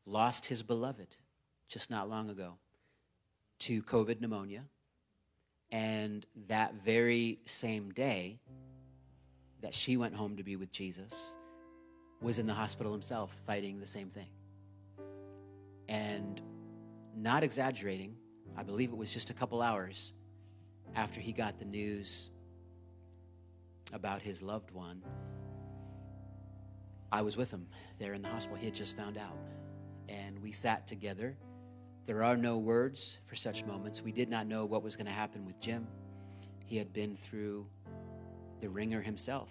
lost 0.06 0.46
his 0.46 0.62
beloved 0.62 1.16
just 1.68 1.88
not 1.88 2.10
long 2.10 2.28
ago 2.28 2.54
to 3.60 3.82
COVID 3.82 4.20
pneumonia. 4.20 4.64
And 5.70 6.26
that 6.48 6.74
very 6.74 7.38
same 7.46 7.92
day, 7.92 8.40
that 9.62 9.72
she 9.72 9.96
went 9.96 10.14
home 10.14 10.36
to 10.36 10.42
be 10.42 10.56
with 10.56 10.70
Jesus 10.70 11.36
was 12.20 12.38
in 12.38 12.46
the 12.46 12.54
hospital 12.54 12.92
himself 12.92 13.34
fighting 13.46 13.80
the 13.80 13.86
same 13.86 14.10
thing. 14.10 14.28
And 15.88 16.40
not 17.16 17.42
exaggerating, 17.42 18.16
I 18.56 18.62
believe 18.62 18.90
it 18.90 18.96
was 18.96 19.12
just 19.12 19.30
a 19.30 19.34
couple 19.34 19.62
hours 19.62 20.12
after 20.94 21.20
he 21.20 21.32
got 21.32 21.58
the 21.58 21.64
news 21.64 22.30
about 23.92 24.22
his 24.22 24.42
loved 24.42 24.70
one. 24.70 25.02
I 27.10 27.22
was 27.22 27.36
with 27.36 27.50
him 27.50 27.66
there 27.98 28.14
in 28.14 28.22
the 28.22 28.28
hospital. 28.28 28.56
He 28.56 28.66
had 28.66 28.74
just 28.74 28.96
found 28.96 29.18
out. 29.18 29.36
And 30.08 30.40
we 30.42 30.52
sat 30.52 30.86
together. 30.86 31.36
There 32.06 32.22
are 32.22 32.36
no 32.36 32.58
words 32.58 33.18
for 33.26 33.36
such 33.36 33.64
moments. 33.64 34.02
We 34.02 34.12
did 34.12 34.28
not 34.28 34.46
know 34.46 34.64
what 34.64 34.82
was 34.82 34.96
going 34.96 35.06
to 35.06 35.12
happen 35.12 35.44
with 35.44 35.60
Jim. 35.60 35.86
He 36.64 36.76
had 36.76 36.92
been 36.92 37.16
through 37.16 37.66
the 38.62 38.70
ringer 38.70 39.02
himself. 39.02 39.50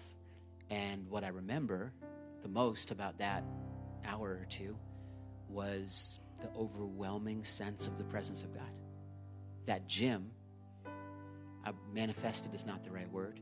And 0.70 1.08
what 1.08 1.22
I 1.22 1.28
remember 1.28 1.92
the 2.42 2.48
most 2.48 2.90
about 2.90 3.18
that 3.18 3.44
hour 4.04 4.30
or 4.30 4.46
two 4.48 4.76
was 5.48 6.18
the 6.40 6.48
overwhelming 6.58 7.44
sense 7.44 7.86
of 7.86 7.96
the 7.98 8.04
presence 8.04 8.42
of 8.42 8.52
God. 8.52 8.72
That 9.66 9.86
Jim, 9.86 10.32
manifested 11.94 12.54
is 12.54 12.66
not 12.66 12.82
the 12.82 12.90
right 12.90 13.10
word, 13.12 13.38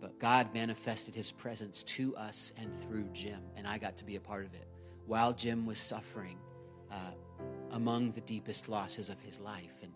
but 0.00 0.20
God 0.20 0.52
manifested 0.54 1.14
his 1.16 1.32
presence 1.32 1.82
to 1.84 2.14
us 2.16 2.52
and 2.60 2.72
through 2.82 3.08
Jim, 3.12 3.40
and 3.56 3.66
I 3.66 3.78
got 3.78 3.96
to 3.96 4.04
be 4.04 4.16
a 4.16 4.20
part 4.20 4.44
of 4.44 4.54
it. 4.54 4.68
While 5.06 5.32
Jim 5.32 5.66
was 5.66 5.78
suffering 5.78 6.36
uh, 6.90 7.12
among 7.72 8.12
the 8.12 8.20
deepest 8.20 8.68
losses 8.68 9.08
of 9.08 9.20
his 9.20 9.40
life. 9.40 9.82
And 9.82 9.92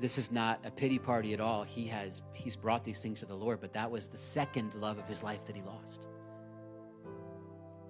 this 0.00 0.18
is 0.18 0.30
not 0.30 0.64
a 0.64 0.70
pity 0.70 0.98
party 0.98 1.32
at 1.32 1.40
all. 1.40 1.62
He 1.62 1.86
has 1.86 2.22
he's 2.32 2.56
brought 2.56 2.84
these 2.84 3.00
things 3.00 3.20
to 3.20 3.26
the 3.26 3.34
Lord, 3.34 3.60
but 3.60 3.72
that 3.74 3.90
was 3.90 4.08
the 4.08 4.18
second 4.18 4.74
love 4.74 4.98
of 4.98 5.06
his 5.06 5.22
life 5.22 5.46
that 5.46 5.56
he 5.56 5.62
lost. 5.62 6.06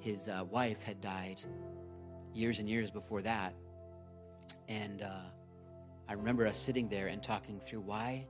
His 0.01 0.29
uh, 0.29 0.45
wife 0.51 0.83
had 0.83 1.01
died 1.01 1.41
years 2.33 2.59
and 2.59 2.69
years 2.69 2.91
before 2.91 3.23
that, 3.23 3.55
and 4.69 5.03
uh, 5.03 5.31
I 6.09 6.12
remember 6.12 6.47
us 6.47 6.59
sitting 6.59 6.89
there 6.89 7.09
and 7.09 7.23
talking 7.23 7.61
through 7.61 7.81
why 7.81 8.27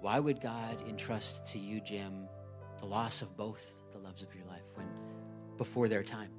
why 0.00 0.20
would 0.20 0.40
God 0.40 0.82
entrust 0.88 1.44
to 1.46 1.58
you, 1.58 1.80
Jim, 1.80 2.28
the 2.78 2.86
loss 2.86 3.20
of 3.22 3.36
both 3.36 3.74
the 3.92 3.98
loves 3.98 4.22
of 4.22 4.32
your 4.34 4.44
life 4.44 4.62
when 4.74 4.86
before 5.56 5.88
their 5.88 6.04
time, 6.04 6.30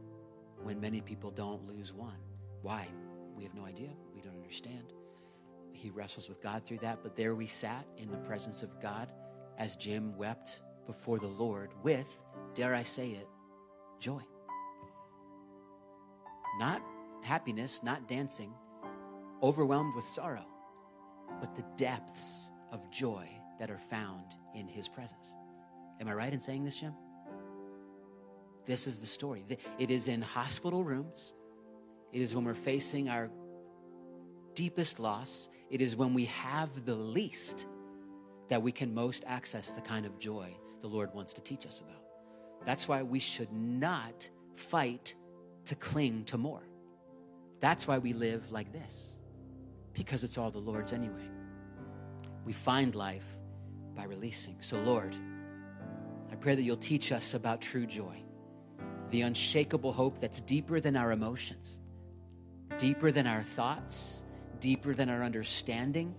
when 0.63 0.79
many 0.79 1.01
people 1.01 1.31
don't 1.31 1.67
lose 1.67 1.91
one? 1.91 2.19
Why? 2.61 2.87
We 3.35 3.43
have 3.43 3.53
no 3.53 3.65
idea. 3.65 3.89
We 4.13 4.21
don't 4.21 4.35
understand. 4.35 4.93
He 5.71 5.89
wrestles 5.89 6.27
with 6.27 6.41
God 6.41 6.65
through 6.65 6.79
that, 6.79 6.99
but 7.03 7.15
there 7.15 7.35
we 7.35 7.47
sat 7.47 7.85
in 7.97 8.11
the 8.11 8.17
presence 8.17 8.63
of 8.63 8.79
God 8.81 9.11
as 9.57 9.75
Jim 9.75 10.15
wept 10.17 10.61
before 10.85 11.19
the 11.19 11.27
Lord 11.27 11.71
with, 11.83 12.19
dare 12.55 12.75
I 12.75 12.83
say 12.83 13.09
it, 13.11 13.27
joy. 13.99 14.21
Not 16.59 16.81
happiness, 17.21 17.81
not 17.83 18.07
dancing, 18.07 18.53
overwhelmed 19.43 19.95
with 19.95 20.05
sorrow, 20.05 20.45
but 21.39 21.55
the 21.55 21.65
depths 21.77 22.51
of 22.71 22.89
joy 22.91 23.29
that 23.59 23.69
are 23.69 23.77
found 23.77 24.25
in 24.55 24.67
his 24.67 24.89
presence. 24.89 25.35
Am 26.01 26.07
I 26.07 26.13
right 26.13 26.33
in 26.33 26.39
saying 26.39 26.63
this, 26.63 26.79
Jim? 26.79 26.93
This 28.65 28.87
is 28.87 28.99
the 28.99 29.05
story. 29.05 29.45
It 29.77 29.91
is 29.91 30.07
in 30.07 30.21
hospital 30.21 30.83
rooms. 30.83 31.33
It 32.11 32.21
is 32.21 32.35
when 32.35 32.45
we're 32.45 32.53
facing 32.53 33.09
our 33.09 33.29
deepest 34.59 34.99
loss. 34.99 35.47
It 35.69 35.79
is 35.79 35.95
when 35.95 36.13
we 36.13 36.25
have 36.25 36.85
the 36.85 36.93
least 36.93 37.67
that 38.49 38.61
we 38.61 38.73
can 38.73 38.93
most 38.93 39.23
access 39.25 39.71
the 39.71 39.79
kind 39.79 40.05
of 40.05 40.19
joy 40.19 40.53
the 40.81 40.87
Lord 40.87 41.13
wants 41.13 41.31
to 41.35 41.41
teach 41.41 41.65
us 41.65 41.79
about. 41.79 42.03
That's 42.65 42.85
why 42.85 43.01
we 43.01 43.19
should 43.19 43.53
not 43.53 44.29
fight 44.55 45.15
to 45.63 45.75
cling 45.75 46.25
to 46.25 46.37
more. 46.37 46.63
That's 47.61 47.87
why 47.87 47.99
we 47.99 48.11
live 48.11 48.51
like 48.51 48.73
this, 48.73 49.13
because 49.93 50.25
it's 50.25 50.37
all 50.37 50.51
the 50.51 50.59
Lord's 50.59 50.91
anyway. 50.91 51.29
We 52.43 52.51
find 52.51 52.93
life 52.95 53.37
by 53.95 54.03
releasing. 54.03 54.57
So, 54.59 54.77
Lord, 54.81 55.15
I 56.29 56.35
pray 56.35 56.55
that 56.55 56.63
you'll 56.63 56.75
teach 56.75 57.13
us 57.13 57.33
about 57.33 57.61
true 57.61 57.85
joy, 57.85 58.21
the 59.09 59.21
unshakable 59.21 59.93
hope 59.93 60.19
that's 60.19 60.41
deeper 60.41 60.81
than 60.81 60.97
our 60.97 61.13
emotions, 61.13 61.79
deeper 62.77 63.09
than 63.09 63.25
our 63.25 63.41
thoughts, 63.41 64.25
deeper 64.59 64.93
than 64.93 65.09
our 65.09 65.23
understanding, 65.23 66.15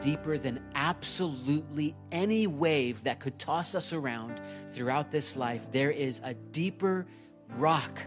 deeper 0.00 0.38
than 0.38 0.62
absolutely 0.74 1.94
any 2.12 2.46
wave 2.46 3.02
that 3.04 3.20
could 3.20 3.38
toss 3.38 3.74
us 3.74 3.92
around 3.92 4.40
throughout 4.70 5.10
this 5.10 5.36
life. 5.36 5.70
There 5.72 5.90
is 5.90 6.20
a 6.24 6.34
deeper 6.34 7.06
rock 7.56 8.00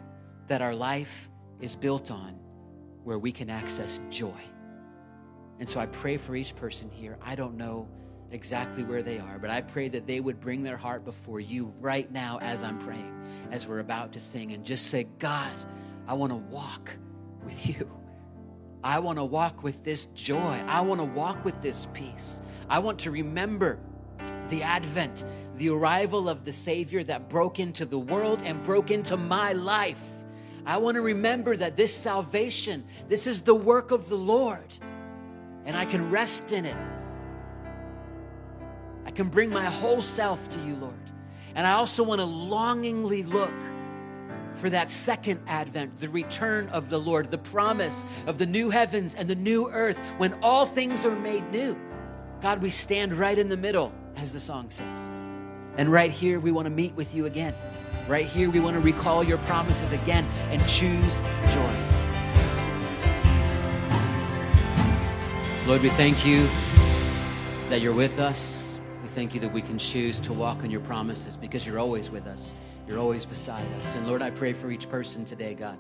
that 0.47 0.61
our 0.61 0.73
life 0.73 1.29
is 1.59 1.75
built 1.75 2.11
on 2.11 2.39
where 3.03 3.19
we 3.19 3.31
can 3.31 3.49
access 3.49 3.99
joy. 4.09 4.41
And 5.59 5.69
so 5.69 5.79
I 5.79 5.85
pray 5.85 6.17
for 6.17 6.35
each 6.35 6.55
person 6.55 6.89
here. 6.89 7.17
I 7.21 7.35
don't 7.35 7.57
know 7.57 7.87
exactly 8.31 8.83
where 8.83 9.03
they 9.03 9.19
are, 9.19 9.37
but 9.37 9.49
I 9.49 9.61
pray 9.61 9.89
that 9.89 10.07
they 10.07 10.19
would 10.19 10.39
bring 10.39 10.63
their 10.63 10.77
heart 10.77 11.05
before 11.05 11.39
you 11.39 11.73
right 11.79 12.11
now 12.11 12.39
as 12.41 12.63
I'm 12.63 12.79
praying, 12.79 13.13
as 13.51 13.67
we're 13.67 13.79
about 13.79 14.11
to 14.13 14.19
sing, 14.19 14.53
and 14.53 14.65
just 14.65 14.87
say, 14.87 15.05
God, 15.19 15.53
I 16.07 16.15
want 16.15 16.31
to 16.31 16.37
walk 16.37 16.91
with 17.45 17.67
you. 17.67 17.89
I 18.83 18.99
want 18.99 19.17
to 19.17 19.23
walk 19.23 19.63
with 19.63 19.83
this 19.83 20.07
joy. 20.07 20.61
I 20.67 20.81
want 20.81 20.99
to 20.99 21.05
walk 21.05 21.45
with 21.45 21.61
this 21.61 21.87
peace. 21.93 22.41
I 22.69 22.79
want 22.79 22.99
to 22.99 23.11
remember 23.11 23.79
the 24.49 24.61
advent, 24.63 25.23
the 25.55 25.69
arrival 25.69 26.27
of 26.27 26.43
the 26.43 26.51
Savior 26.51 27.03
that 27.05 27.29
broke 27.29 27.59
into 27.59 27.85
the 27.85 27.99
world 27.99 28.43
and 28.43 28.61
broke 28.63 28.91
into 28.91 29.15
my 29.15 29.53
life. 29.53 30.03
I 30.65 30.77
want 30.77 30.95
to 30.95 31.01
remember 31.01 31.55
that 31.57 31.77
this 31.77 31.95
salvation, 31.95 32.83
this 33.07 33.25
is 33.25 33.41
the 33.41 33.55
work 33.55 33.91
of 33.91 34.09
the 34.09 34.15
Lord, 34.15 34.77
and 35.65 35.77
I 35.77 35.85
can 35.85 36.09
rest 36.11 36.51
in 36.51 36.65
it. 36.65 36.77
I 39.05 39.11
can 39.11 39.29
bring 39.29 39.49
my 39.49 39.65
whole 39.65 40.01
self 40.01 40.49
to 40.49 40.61
you, 40.61 40.75
Lord. 40.75 40.93
And 41.55 41.67
I 41.67 41.73
also 41.73 42.03
want 42.03 42.19
to 42.19 42.25
longingly 42.25 43.23
look 43.23 43.53
for 44.55 44.69
that 44.69 44.89
second 44.89 45.39
advent, 45.47 45.99
the 45.99 46.09
return 46.09 46.67
of 46.69 46.89
the 46.89 46.97
Lord, 46.97 47.31
the 47.31 47.37
promise 47.37 48.05
of 48.27 48.37
the 48.37 48.45
new 48.45 48.69
heavens 48.69 49.15
and 49.15 49.29
the 49.29 49.35
new 49.35 49.69
earth 49.69 49.97
when 50.17 50.33
all 50.41 50.65
things 50.65 51.05
are 51.05 51.15
made 51.15 51.49
new. 51.51 51.79
God, 52.41 52.61
we 52.61 52.69
stand 52.69 53.13
right 53.13 53.37
in 53.37 53.49
the 53.49 53.57
middle, 53.57 53.93
as 54.15 54.33
the 54.33 54.39
song 54.39 54.69
says. 54.69 55.09
And 55.77 55.91
right 55.91 56.11
here, 56.11 56.39
we 56.39 56.51
want 56.51 56.65
to 56.65 56.69
meet 56.69 56.93
with 56.95 57.15
you 57.15 57.25
again. 57.25 57.55
Right 58.07 58.25
here, 58.25 58.49
we 58.49 58.59
want 58.59 58.75
to 58.75 58.81
recall 58.81 59.23
your 59.23 59.37
promises 59.39 59.91
again 59.91 60.25
and 60.49 60.61
choose 60.67 61.19
joy. 61.53 62.03
Lord, 65.65 65.81
we 65.81 65.89
thank 65.89 66.25
you 66.25 66.49
that 67.69 67.79
you're 67.81 67.93
with 67.93 68.19
us. 68.19 68.77
We 69.01 69.07
thank 69.07 69.33
you 69.33 69.39
that 69.39 69.53
we 69.53 69.61
can 69.61 69.77
choose 69.77 70.19
to 70.19 70.33
walk 70.33 70.63
on 70.63 70.69
your 70.69 70.81
promises 70.81 71.37
because 71.37 71.65
you're 71.65 71.79
always 71.79 72.11
with 72.11 72.27
us. 72.27 72.55
You're 72.87 72.99
always 72.99 73.25
beside 73.25 73.71
us. 73.73 73.95
And 73.95 74.07
Lord, 74.07 74.21
I 74.21 74.29
pray 74.29 74.53
for 74.53 74.69
each 74.69 74.89
person 74.89 75.23
today, 75.23 75.53
God, 75.53 75.77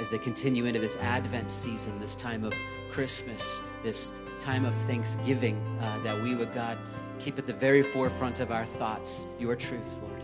as 0.00 0.08
they 0.08 0.18
continue 0.18 0.64
into 0.64 0.80
this 0.80 0.96
Advent 0.98 1.50
season, 1.50 2.00
this 2.00 2.14
time 2.14 2.44
of 2.44 2.54
Christmas, 2.90 3.60
this 3.82 4.12
time 4.40 4.64
of 4.64 4.74
Thanksgiving, 4.74 5.60
uh, 5.80 5.98
that 6.00 6.20
we 6.22 6.34
would, 6.34 6.54
God, 6.54 6.78
keep 7.18 7.38
at 7.38 7.46
the 7.46 7.52
very 7.52 7.82
forefront 7.82 8.40
of 8.40 8.50
our 8.50 8.64
thoughts 8.64 9.26
your 9.38 9.56
truth, 9.56 10.00
Lord. 10.02 10.22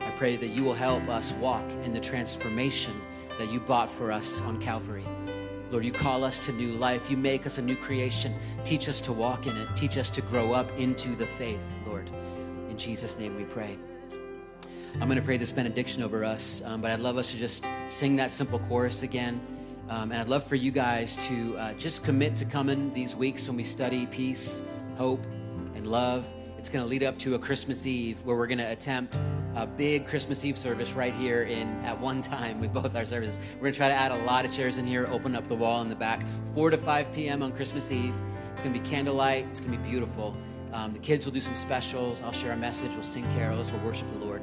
I 0.00 0.10
pray 0.12 0.36
that 0.36 0.48
you 0.48 0.64
will 0.64 0.74
help 0.74 1.08
us 1.08 1.32
walk 1.34 1.68
in 1.84 1.92
the 1.92 2.00
transformation 2.00 3.00
that 3.38 3.52
you 3.52 3.60
bought 3.60 3.90
for 3.90 4.10
us 4.10 4.40
on 4.42 4.60
Calvary. 4.60 5.04
Lord, 5.70 5.84
you 5.84 5.92
call 5.92 6.24
us 6.24 6.38
to 6.40 6.52
new 6.52 6.72
life. 6.72 7.10
You 7.10 7.16
make 7.16 7.44
us 7.44 7.58
a 7.58 7.62
new 7.62 7.76
creation. 7.76 8.34
Teach 8.64 8.88
us 8.88 9.00
to 9.02 9.12
walk 9.12 9.46
in 9.46 9.56
it. 9.56 9.68
Teach 9.76 9.98
us 9.98 10.10
to 10.10 10.22
grow 10.22 10.52
up 10.52 10.70
into 10.78 11.16
the 11.16 11.26
faith, 11.26 11.60
Lord. 11.86 12.08
In 12.70 12.78
Jesus' 12.78 13.18
name 13.18 13.36
we 13.36 13.44
pray. 13.44 13.76
I'm 14.98 15.08
going 15.08 15.20
to 15.20 15.24
pray 15.24 15.36
this 15.36 15.52
benediction 15.52 16.02
over 16.02 16.24
us, 16.24 16.62
um, 16.64 16.80
but 16.80 16.90
I'd 16.90 17.00
love 17.00 17.18
us 17.18 17.30
to 17.32 17.36
just 17.36 17.68
sing 17.86 18.16
that 18.16 18.30
simple 18.30 18.58
chorus 18.60 19.02
again. 19.02 19.40
Um, 19.90 20.10
and 20.10 20.20
I'd 20.20 20.28
love 20.28 20.42
for 20.42 20.54
you 20.54 20.70
guys 20.70 21.18
to 21.28 21.56
uh, 21.58 21.72
just 21.74 22.02
commit 22.02 22.34
to 22.38 22.46
coming 22.46 22.92
these 22.94 23.14
weeks 23.14 23.46
when 23.46 23.58
we 23.58 23.62
study 23.62 24.06
peace, 24.06 24.62
hope, 24.96 25.22
and 25.74 25.86
love. 25.86 26.32
It's 26.56 26.70
going 26.70 26.82
to 26.82 26.88
lead 26.88 27.02
up 27.02 27.18
to 27.18 27.34
a 27.34 27.38
Christmas 27.38 27.86
Eve 27.86 28.24
where 28.24 28.36
we're 28.36 28.46
going 28.46 28.58
to 28.58 28.72
attempt 28.72 29.20
a 29.54 29.66
big 29.66 30.08
Christmas 30.08 30.44
Eve 30.46 30.56
service 30.56 30.94
right 30.94 31.14
here 31.14 31.42
in 31.42 31.68
at 31.84 32.00
one 32.00 32.22
time 32.22 32.58
with 32.58 32.72
both 32.72 32.96
our 32.96 33.04
services. 33.04 33.38
We're 33.56 33.60
going 33.60 33.72
to 33.74 33.78
try 33.78 33.88
to 33.88 33.94
add 33.94 34.12
a 34.12 34.24
lot 34.24 34.46
of 34.46 34.50
chairs 34.50 34.78
in 34.78 34.86
here, 34.86 35.06
open 35.10 35.36
up 35.36 35.46
the 35.46 35.56
wall 35.56 35.82
in 35.82 35.90
the 35.90 35.94
back, 35.94 36.24
4 36.54 36.70
to 36.70 36.78
5 36.78 37.12
p.m. 37.12 37.42
on 37.42 37.52
Christmas 37.52 37.92
Eve. 37.92 38.14
It's 38.54 38.62
going 38.62 38.74
to 38.74 38.80
be 38.80 38.88
candlelight. 38.88 39.46
It's 39.50 39.60
going 39.60 39.72
to 39.72 39.78
be 39.78 39.90
beautiful. 39.90 40.34
Um, 40.72 40.94
the 40.94 40.98
kids 40.98 41.26
will 41.26 41.32
do 41.32 41.40
some 41.40 41.54
specials. 41.54 42.22
I'll 42.22 42.32
share 42.32 42.52
a 42.52 42.56
message. 42.56 42.92
We'll 42.92 43.02
sing 43.02 43.30
carols. 43.34 43.70
We'll 43.70 43.82
worship 43.82 44.10
the 44.10 44.18
Lord. 44.18 44.42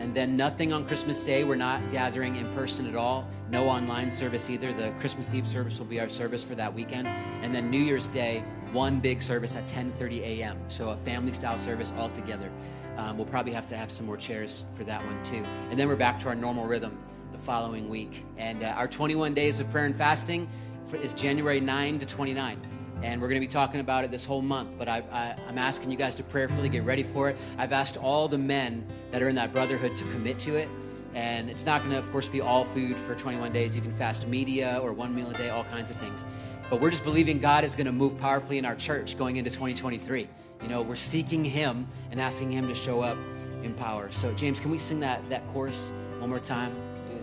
And 0.00 0.14
then 0.14 0.34
nothing 0.34 0.72
on 0.72 0.86
Christmas 0.86 1.22
Day. 1.22 1.44
We're 1.44 1.56
not 1.56 1.92
gathering 1.92 2.36
in 2.36 2.50
person 2.54 2.86
at 2.88 2.96
all. 2.96 3.28
No 3.50 3.68
online 3.68 4.10
service 4.10 4.48
either. 4.48 4.72
The 4.72 4.92
Christmas 4.98 5.34
Eve 5.34 5.46
service 5.46 5.78
will 5.78 5.86
be 5.86 6.00
our 6.00 6.08
service 6.08 6.42
for 6.42 6.54
that 6.54 6.72
weekend. 6.72 7.06
And 7.06 7.54
then 7.54 7.70
New 7.70 7.82
Year's 7.82 8.06
Day, 8.06 8.42
one 8.72 8.98
big 8.98 9.22
service 9.22 9.56
at 9.56 9.66
10:30 9.68 10.20
a.m. 10.20 10.58
So 10.68 10.88
a 10.88 10.96
family-style 10.96 11.58
service 11.58 11.92
all 11.98 12.08
together. 12.08 12.50
Um, 12.96 13.18
we'll 13.18 13.26
probably 13.26 13.52
have 13.52 13.66
to 13.68 13.76
have 13.76 13.90
some 13.90 14.06
more 14.06 14.16
chairs 14.16 14.64
for 14.74 14.84
that 14.84 15.04
one 15.04 15.22
too. 15.22 15.44
And 15.70 15.78
then 15.78 15.86
we're 15.86 15.96
back 15.96 16.18
to 16.20 16.28
our 16.28 16.34
normal 16.34 16.66
rhythm 16.66 16.98
the 17.30 17.38
following 17.38 17.88
week. 17.90 18.24
And 18.38 18.62
uh, 18.62 18.68
our 18.68 18.88
21 18.88 19.34
days 19.34 19.60
of 19.60 19.70
prayer 19.70 19.84
and 19.84 19.94
fasting 19.94 20.48
is 20.94 21.12
January 21.12 21.60
9 21.60 21.98
to 21.98 22.06
29 22.06 22.58
and 23.02 23.20
we're 23.20 23.28
going 23.28 23.40
to 23.40 23.46
be 23.46 23.50
talking 23.50 23.80
about 23.80 24.04
it 24.04 24.10
this 24.10 24.24
whole 24.24 24.42
month. 24.42 24.70
But 24.78 24.88
I, 24.88 25.02
am 25.48 25.58
asking 25.58 25.90
you 25.90 25.96
guys 25.96 26.14
to 26.16 26.22
prayerfully 26.22 26.68
get 26.68 26.84
ready 26.84 27.02
for 27.02 27.28
it. 27.28 27.36
I've 27.58 27.72
asked 27.72 27.96
all 27.96 28.28
the 28.28 28.38
men 28.38 28.86
that 29.10 29.22
are 29.22 29.28
in 29.28 29.34
that 29.36 29.52
brotherhood 29.52 29.96
to 29.96 30.04
commit 30.04 30.38
to 30.40 30.56
it. 30.56 30.68
And 31.14 31.50
it's 31.50 31.66
not 31.66 31.80
going 31.80 31.92
to, 31.92 31.98
of 31.98 32.10
course, 32.12 32.28
be 32.28 32.40
all 32.40 32.64
food 32.64 33.00
for 33.00 33.14
21 33.14 33.52
days. 33.52 33.74
You 33.74 33.82
can 33.82 33.92
fast 33.92 34.28
media 34.28 34.78
or 34.80 34.92
one 34.92 35.14
meal 35.14 35.30
a 35.30 35.34
day, 35.34 35.50
all 35.50 35.64
kinds 35.64 35.90
of 35.90 35.96
things. 35.96 36.26
But 36.68 36.80
we're 36.80 36.90
just 36.90 37.02
believing 37.02 37.40
God 37.40 37.64
is 37.64 37.74
going 37.74 37.86
to 37.86 37.92
move 37.92 38.16
powerfully 38.18 38.58
in 38.58 38.64
our 38.64 38.76
church 38.76 39.18
going 39.18 39.36
into 39.36 39.50
2023. 39.50 40.28
You 40.62 40.68
know, 40.68 40.82
we're 40.82 40.94
seeking 40.94 41.44
Him 41.44 41.88
and 42.12 42.20
asking 42.20 42.52
Him 42.52 42.68
to 42.68 42.74
show 42.74 43.00
up 43.00 43.18
in 43.62 43.74
power. 43.74 44.12
So, 44.12 44.32
James, 44.34 44.60
can 44.60 44.70
we 44.70 44.78
sing 44.78 45.00
that 45.00 45.26
that 45.26 45.46
chorus 45.48 45.90
one 46.18 46.30
more 46.30 46.38
time? 46.38 46.76
Yeah. 47.10 47.16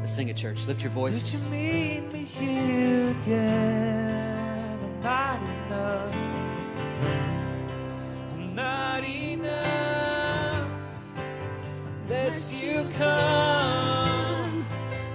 Let's 0.00 0.12
sing 0.12 0.28
it, 0.28 0.36
church. 0.36 0.66
Lift 0.66 0.82
your 0.82 0.90
voices 0.90 1.46
not 5.02 5.40
enough. 5.42 6.14
I'm 8.34 8.54
not 8.54 9.04
enough 9.04 10.68
unless 12.04 12.60
you 12.60 12.86
come. 12.96 14.66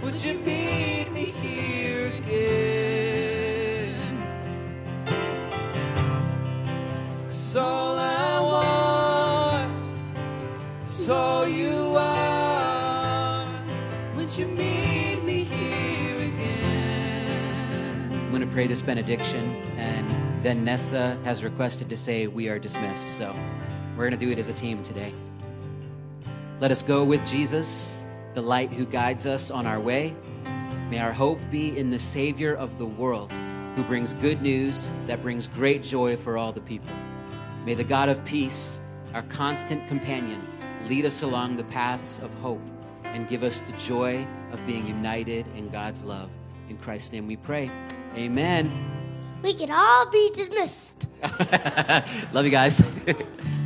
Would 0.01 0.23
you 0.25 0.35
meet 0.39 1.11
me 1.11 1.25
here 1.25 2.07
again? 2.07 3.95
Cause 7.25 7.57
all 7.57 7.97
I 7.97 8.39
want 8.39 9.73
is 10.85 11.09
all 11.09 11.47
you 11.47 11.95
are. 11.97 13.63
Would 14.15 14.37
you 14.37 14.47
meet 14.47 15.23
me 15.23 15.43
here 15.43 16.27
again? 16.27 18.11
I'm 18.13 18.29
going 18.29 18.41
to 18.41 18.47
pray 18.47 18.67
this 18.67 18.81
benediction 18.81 19.72
then 20.43 20.65
Nessa 20.65 21.17
has 21.23 21.43
requested 21.43 21.89
to 21.89 21.97
say 21.97 22.27
we 22.27 22.49
are 22.49 22.59
dismissed. 22.59 23.07
So 23.07 23.33
we're 23.95 24.09
going 24.09 24.19
to 24.19 24.25
do 24.25 24.31
it 24.31 24.37
as 24.37 24.49
a 24.49 24.53
team 24.53 24.83
today. 24.83 25.13
Let 26.59 26.69
us 26.69 26.83
go 26.83 27.05
with 27.05 27.25
Jesus, 27.25 28.05
the 28.33 28.41
light 28.41 28.71
who 28.71 28.85
guides 28.85 29.25
us 29.25 29.51
on 29.51 29.65
our 29.65 29.79
way. 29.79 30.15
May 30.89 30.99
our 30.99 31.13
hope 31.13 31.39
be 31.49 31.77
in 31.77 31.89
the 31.89 31.99
Savior 31.99 32.53
of 32.55 32.77
the 32.77 32.85
world, 32.85 33.31
who 33.75 33.83
brings 33.83 34.13
good 34.13 34.41
news 34.41 34.91
that 35.07 35.23
brings 35.23 35.47
great 35.47 35.81
joy 35.81 36.17
for 36.17 36.37
all 36.37 36.51
the 36.51 36.61
people. 36.61 36.93
May 37.65 37.73
the 37.73 37.83
God 37.83 38.09
of 38.09 38.23
peace, 38.25 38.81
our 39.13 39.23
constant 39.23 39.87
companion, 39.87 40.45
lead 40.89 41.05
us 41.05 41.21
along 41.21 41.55
the 41.55 41.63
paths 41.65 42.19
of 42.19 42.33
hope 42.35 42.61
and 43.05 43.29
give 43.29 43.43
us 43.43 43.61
the 43.61 43.71
joy 43.73 44.27
of 44.51 44.65
being 44.67 44.85
united 44.85 45.47
in 45.55 45.69
God's 45.69 46.03
love. 46.03 46.29
In 46.69 46.77
Christ's 46.77 47.13
name 47.13 47.27
we 47.27 47.37
pray. 47.37 47.71
Amen. 48.15 48.92
We 49.43 49.53
can 49.53 49.71
all 49.71 50.09
be 50.09 50.31
dismissed. 50.33 51.09
Love 52.31 52.45
you 52.45 52.51
guys. 52.51 52.81